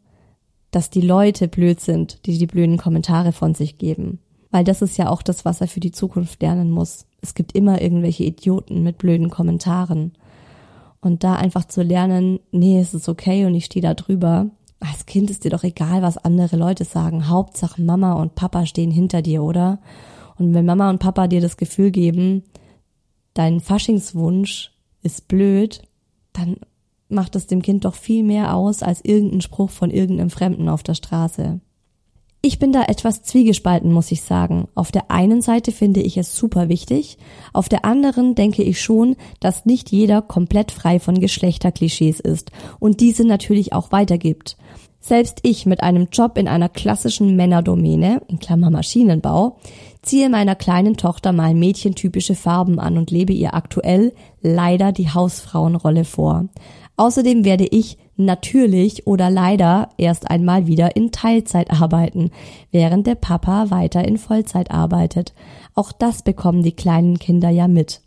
[0.70, 4.20] dass die Leute blöd sind, die die blöden Kommentare von sich geben.
[4.52, 7.08] Weil das ist ja auch das, was er für die Zukunft lernen muss.
[7.22, 10.14] Es gibt immer irgendwelche Idioten mit blöden Kommentaren.
[11.04, 14.48] Und da einfach zu lernen, nee, es ist okay und ich stehe da drüber.
[14.80, 17.28] Als Kind ist dir doch egal, was andere Leute sagen.
[17.28, 19.80] Hauptsache Mama und Papa stehen hinter dir, oder?
[20.38, 22.44] Und wenn Mama und Papa dir das Gefühl geben,
[23.34, 25.82] dein Faschingswunsch ist blöd,
[26.32, 26.56] dann
[27.10, 30.84] macht es dem Kind doch viel mehr aus als irgendein Spruch von irgendeinem Fremden auf
[30.84, 31.60] der Straße.
[32.46, 34.68] Ich bin da etwas zwiegespalten, muss ich sagen.
[34.76, 37.18] Auf der einen Seite finde ich es super wichtig,
[37.54, 43.00] auf der anderen denke ich schon, dass nicht jeder komplett frei von Geschlechterklischees ist und
[43.00, 44.58] diese natürlich auch weitergibt.
[45.00, 49.56] Selbst ich mit einem Job in einer klassischen Männerdomäne, in Klammer Maschinenbau,
[50.02, 56.04] ziehe meiner kleinen Tochter mal mädchentypische Farben an und lebe ihr aktuell leider die Hausfrauenrolle
[56.04, 56.50] vor.
[56.98, 62.32] Außerdem werde ich natürlich oder leider erst einmal wieder in Teilzeit arbeiten,
[62.72, 65.34] während der Papa weiter in Vollzeit arbeitet.
[65.76, 68.02] Auch das bekommen die kleinen Kinder ja mit.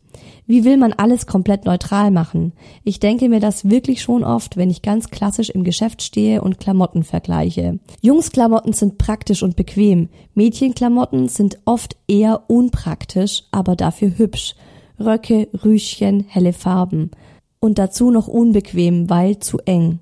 [0.46, 2.52] Wie will man alles komplett neutral machen?
[2.84, 6.61] Ich denke mir das wirklich schon oft, wenn ich ganz klassisch im Geschäft stehe und
[6.61, 7.78] Klamotten vergleiche.
[8.00, 10.09] Jungsklamotten sind praktisch und bequem.
[10.34, 14.54] Mädchenklamotten sind oft eher unpraktisch, aber dafür hübsch.
[14.98, 17.11] Röcke, Rüschen, helle Farben
[17.66, 19.98] und dazu noch unbequem, weil zu eng.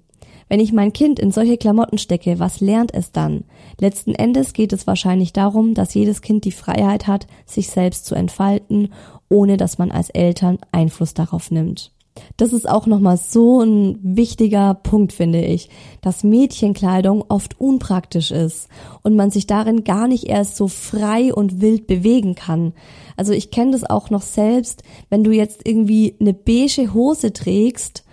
[0.49, 3.45] Wenn ich mein Kind in solche Klamotten stecke, was lernt es dann?
[3.81, 8.15] Letzten Endes geht es wahrscheinlich darum, dass jedes Kind die Freiheit hat, sich selbst zu
[8.15, 8.93] entfalten,
[9.31, 11.91] ohne dass man als Eltern Einfluss darauf nimmt.
[12.37, 15.69] Das ist auch nochmal so ein wichtiger Punkt, finde ich,
[16.01, 18.69] dass Mädchenkleidung oft unpraktisch ist
[19.03, 22.73] und man sich darin gar nicht erst so frei und wild bewegen kann.
[23.17, 28.05] Also ich kenne das auch noch selbst, wenn du jetzt irgendwie eine beige Hose trägst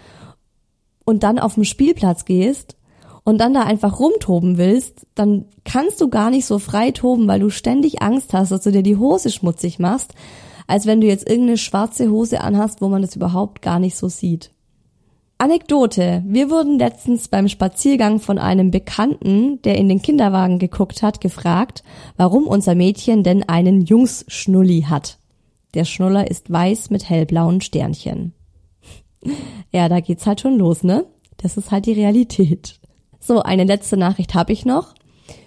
[1.06, 2.78] und dann auf den Spielplatz gehst
[3.24, 7.40] und dann da einfach rumtoben willst, dann kannst du gar nicht so frei toben, weil
[7.40, 10.14] du ständig Angst hast, dass du dir die Hose schmutzig machst
[10.72, 14.08] als wenn du jetzt irgendeine schwarze Hose anhast, wo man das überhaupt gar nicht so
[14.08, 14.52] sieht.
[15.38, 16.24] Anekdote.
[16.26, 21.84] Wir wurden letztens beim Spaziergang von einem Bekannten, der in den Kinderwagen geguckt hat, gefragt,
[22.16, 25.18] warum unser Mädchen denn einen Jungsschnulli hat.
[25.74, 28.34] Der Schnuller ist weiß mit hellblauen Sternchen.
[29.74, 31.06] Ja, da geht's halt schon los, ne?
[31.38, 32.80] Das ist halt die Realität.
[33.20, 34.96] So, eine letzte Nachricht habe ich noch.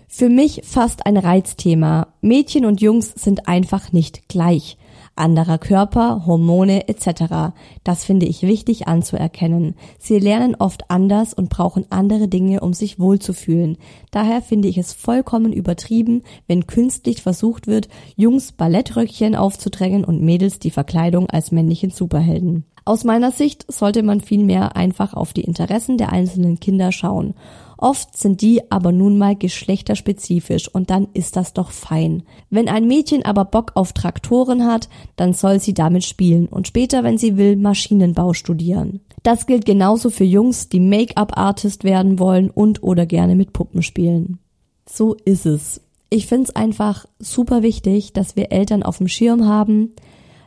[0.06, 2.08] Für mich fast ein Reizthema.
[2.20, 4.78] Mädchen und Jungs sind einfach nicht gleich
[5.16, 7.54] anderer Körper, Hormone etc.
[7.84, 9.74] Das finde ich wichtig anzuerkennen.
[9.98, 13.78] Sie lernen oft anders und brauchen andere Dinge, um sich wohlzufühlen.
[14.10, 20.58] Daher finde ich es vollkommen übertrieben, wenn künstlich versucht wird, Jungs Ballettröckchen aufzudrängen und Mädels
[20.58, 22.64] die Verkleidung als männlichen Superhelden.
[22.86, 27.34] Aus meiner Sicht sollte man vielmehr einfach auf die Interessen der einzelnen Kinder schauen.
[27.76, 32.22] Oft sind die aber nun mal geschlechterspezifisch und dann ist das doch fein.
[32.50, 37.02] Wenn ein Mädchen aber Bock auf Traktoren hat, dann soll sie damit spielen und später,
[37.02, 39.00] wenn sie will, Maschinenbau studieren.
[39.22, 44.38] Das gilt genauso für Jungs, die Make-up-Artist werden wollen und oder gerne mit Puppen spielen.
[44.86, 45.80] So ist es.
[46.10, 49.94] Ich find's einfach super wichtig, dass wir Eltern auf dem Schirm haben,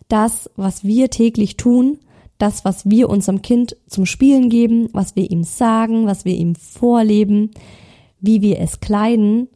[0.08, 1.98] das, was wir täglich tun,
[2.38, 6.56] das, was wir unserem Kind zum Spielen geben, was wir ihm sagen, was wir ihm
[6.56, 7.52] vorleben,
[8.20, 9.48] wie wir es kleiden,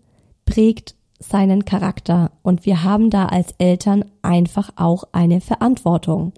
[0.45, 2.31] prägt seinen Charakter.
[2.41, 6.33] Und wir haben da als Eltern einfach auch eine Verantwortung.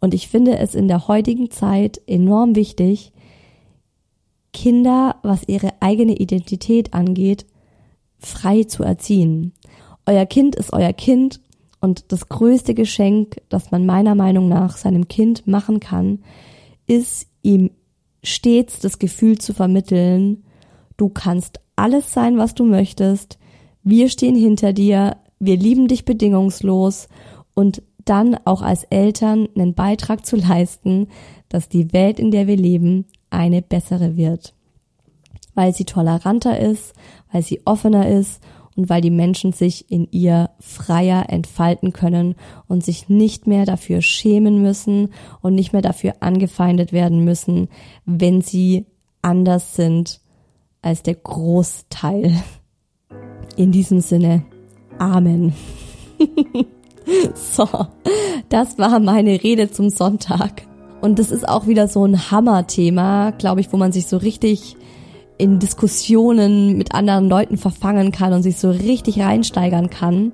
[0.00, 3.12] Und ich finde es in der heutigen Zeit enorm wichtig,
[4.52, 7.46] Kinder, was ihre eigene Identität angeht,
[8.18, 9.52] frei zu erziehen.
[10.06, 11.40] Euer Kind ist euer Kind
[11.86, 16.18] und das größte Geschenk, das man meiner Meinung nach seinem Kind machen kann,
[16.88, 17.70] ist ihm
[18.24, 20.42] stets das Gefühl zu vermitteln,
[20.96, 23.38] du kannst alles sein, was du möchtest,
[23.84, 27.08] wir stehen hinter dir, wir lieben dich bedingungslos.
[27.54, 31.06] Und dann auch als Eltern einen Beitrag zu leisten,
[31.48, 34.54] dass die Welt, in der wir leben, eine bessere wird.
[35.54, 36.94] Weil sie toleranter ist,
[37.30, 38.42] weil sie offener ist
[38.76, 42.34] und weil die Menschen sich in ihr freier entfalten können
[42.68, 45.10] und sich nicht mehr dafür schämen müssen
[45.40, 47.68] und nicht mehr dafür angefeindet werden müssen,
[48.04, 48.86] wenn sie
[49.22, 50.20] anders sind
[50.82, 52.32] als der Großteil.
[53.56, 54.44] In diesem Sinne,
[54.98, 55.54] Amen.
[57.34, 57.68] so,
[58.48, 60.62] das war meine Rede zum Sonntag.
[61.00, 64.76] Und das ist auch wieder so ein Hammerthema, glaube ich, wo man sich so richtig
[65.38, 70.32] in Diskussionen mit anderen Leuten verfangen kann und sich so richtig reinsteigern kann.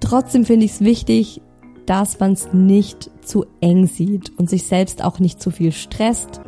[0.00, 1.40] Trotzdem finde ich es wichtig,
[1.86, 6.40] dass man es nicht zu eng sieht und sich selbst auch nicht zu viel stresst,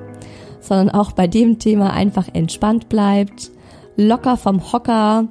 [0.60, 3.50] sondern auch bei dem Thema einfach entspannt bleibt,
[3.96, 5.28] locker vom Hocker,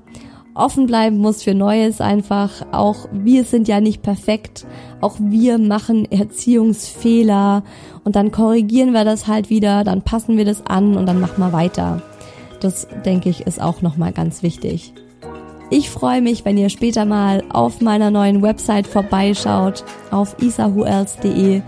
[0.53, 2.65] offen bleiben muss für Neues einfach.
[2.71, 4.65] Auch wir sind ja nicht perfekt.
[5.01, 7.63] Auch wir machen Erziehungsfehler
[8.03, 11.39] und dann korrigieren wir das halt wieder, dann passen wir das an und dann machen
[11.39, 12.01] wir weiter.
[12.65, 14.91] Das denke ich ist auch nochmal ganz wichtig.
[15.69, 21.61] Ich freue mich, wenn ihr später mal auf meiner neuen Website vorbeischaut, auf isahuels.de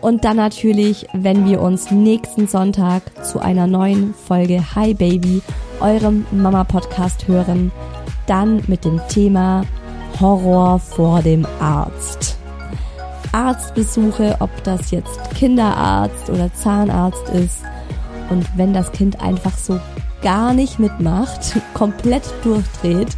[0.00, 5.40] und dann natürlich, wenn wir uns nächsten Sonntag zu einer neuen Folge Hi Baby,
[5.78, 7.70] eurem Mama Podcast hören.
[8.26, 9.62] dann mit dem Thema
[10.18, 12.38] Horror vor dem Arzt.
[13.30, 17.58] Arztbesuche, ob das jetzt Kinderarzt oder Zahnarzt ist.
[18.30, 19.78] Und wenn das Kind einfach so
[20.22, 21.40] gar nicht mitmacht,
[21.74, 23.16] komplett durchdreht.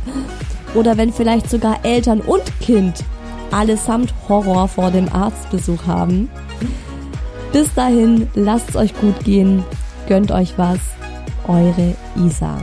[0.74, 3.04] Oder wenn vielleicht sogar Eltern und Kind
[3.50, 6.30] allesamt Horror vor dem Arztbesuch haben.
[7.52, 9.62] Bis dahin, lasst es euch gut gehen,
[10.08, 10.78] gönnt euch was.
[11.46, 12.56] Eure Isa.